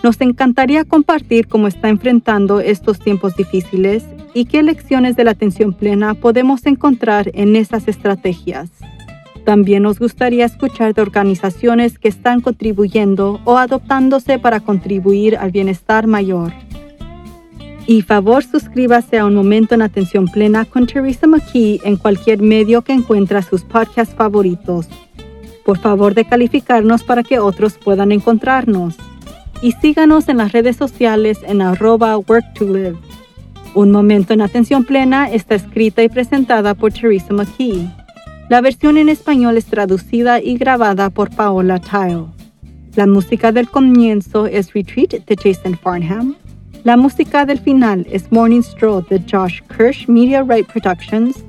Nos 0.03 0.21
encantaría 0.21 0.85
compartir 0.85 1.47
cómo 1.47 1.69
está 1.69 1.89
enfrentando 1.89 2.61
estos 2.61 2.99
tiempos 2.99 3.37
difíciles 3.37 4.05
y 4.35 4.47
qué 4.47 4.63
lecciones 4.63 5.15
de 5.15 5.25
la 5.25 5.33
atención 5.33 5.73
plena 5.73 6.15
podemos 6.15 6.67
encontrar 6.67 7.31
en 7.35 7.55
esas 7.55 7.87
estrategias. 7.87 8.71
También 9.45 9.85
nos 9.85 9.99
gustaría 9.99 10.45
escuchar 10.45 10.95
de 10.95 11.03
organizaciones 11.03 11.99
que 11.99 12.09
están 12.09 12.41
contribuyendo 12.41 13.41
o 13.45 13.57
adoptándose 13.57 14.39
para 14.39 14.61
contribuir 14.61 15.37
al 15.37 15.51
bienestar 15.51 16.07
mayor. 16.07 16.53
Y 17.87 18.03
favor 18.03 18.45
suscríbase 18.45 19.19
a 19.19 19.27
Un 19.27 19.35
Momento 19.35 19.75
en 19.75 19.83
Atención 19.83 20.29
Plena 20.29 20.65
con 20.65 20.87
Teresa 20.87 21.27
McKee 21.27 21.81
en 21.85 21.97
cualquier 21.97 22.41
medio 22.41 22.83
que 22.83 22.93
encuentre 22.93 23.43
sus 23.43 23.63
podcasts 23.63 24.15
favoritos. 24.15 24.87
Por 25.65 25.79
favor 25.79 26.15
de 26.15 26.25
calificarnos 26.25 27.03
para 27.03 27.23
que 27.23 27.39
otros 27.39 27.79
puedan 27.79 28.13
encontrarnos 28.13 28.97
y 29.63 29.73
síganos 29.73 30.29
en 30.29 30.39
las 30.39 30.53
redes 30.53 30.77
sociales 30.77 31.39
en 31.47 31.63
arroba 31.63 32.17
work 32.19 32.55
to 32.55 32.65
live. 32.67 32.97
Un 33.75 33.91
momento 33.91 34.33
en 34.33 34.41
atención 34.41 34.85
plena 34.85 35.31
está 35.31 35.55
escrita 35.55 36.03
y 36.03 36.09
presentada 36.09 36.75
por 36.75 36.93
Teresa 36.93 37.33
McKee. 37.33 37.89
La 38.51 38.61
versión 38.61 38.99
en 38.99 39.09
español 39.09 39.57
es 39.57 39.67
traducida 39.67 40.43
y 40.43 40.57
grabada 40.57 41.09
por 41.09 41.31
Paola 41.31 41.79
Tile. 41.79 42.25
La 42.97 43.07
música 43.07 43.53
del 43.53 43.71
comienzo 43.71 44.47
es 44.47 44.75
Retreat 44.75 45.25
de 45.25 45.37
Jason 45.37 45.79
Farnham. 45.79 46.35
La 46.83 46.97
música 46.97 47.47
del 47.47 47.61
final 47.61 48.05
es 48.11 48.33
Morning 48.33 48.63
Stroll 48.63 49.07
de 49.09 49.23
Josh 49.31 49.61
Kirsch 49.69 50.09
Media 50.09 50.43
Right 50.43 50.67
Productions. 50.67 51.45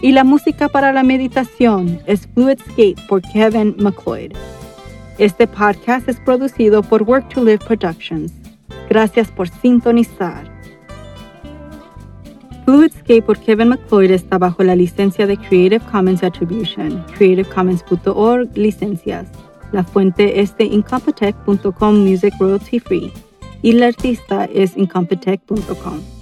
Y 0.00 0.12
la 0.12 0.24
música 0.24 0.70
para 0.70 0.94
la 0.94 1.02
meditación 1.02 2.00
es 2.06 2.26
Fluidscape 2.32 2.96
por 3.06 3.20
Kevin 3.20 3.76
McLeod. 3.78 4.32
Este 5.18 5.46
podcast 5.46 6.08
es 6.08 6.18
producido 6.20 6.82
por 6.82 7.02
Work 7.02 7.34
to 7.34 7.44
Live 7.44 7.66
Productions. 7.66 8.32
Gracias 8.88 9.30
por 9.30 9.50
sintonizar. 9.50 10.55
Fluidscape 12.66 13.22
por 13.22 13.38
Kevin 13.38 13.68
McLeod 13.68 14.10
está 14.10 14.38
bajo 14.38 14.64
la 14.64 14.74
licencia 14.74 15.24
de 15.24 15.36
Creative 15.36 15.78
Commons 15.92 16.24
Attribution, 16.24 17.00
creativecommons.org 17.16 18.56
licencias. 18.56 19.28
La 19.70 19.84
fuente 19.84 20.40
es 20.40 20.56
de 20.56 20.64
incompetech.com 20.64 21.94
Music 21.94 22.34
Royalty 22.40 22.80
Free 22.80 23.12
y 23.62 23.70
el 23.70 23.84
artista 23.84 24.46
es 24.46 24.76
incompetech.com. 24.76 26.15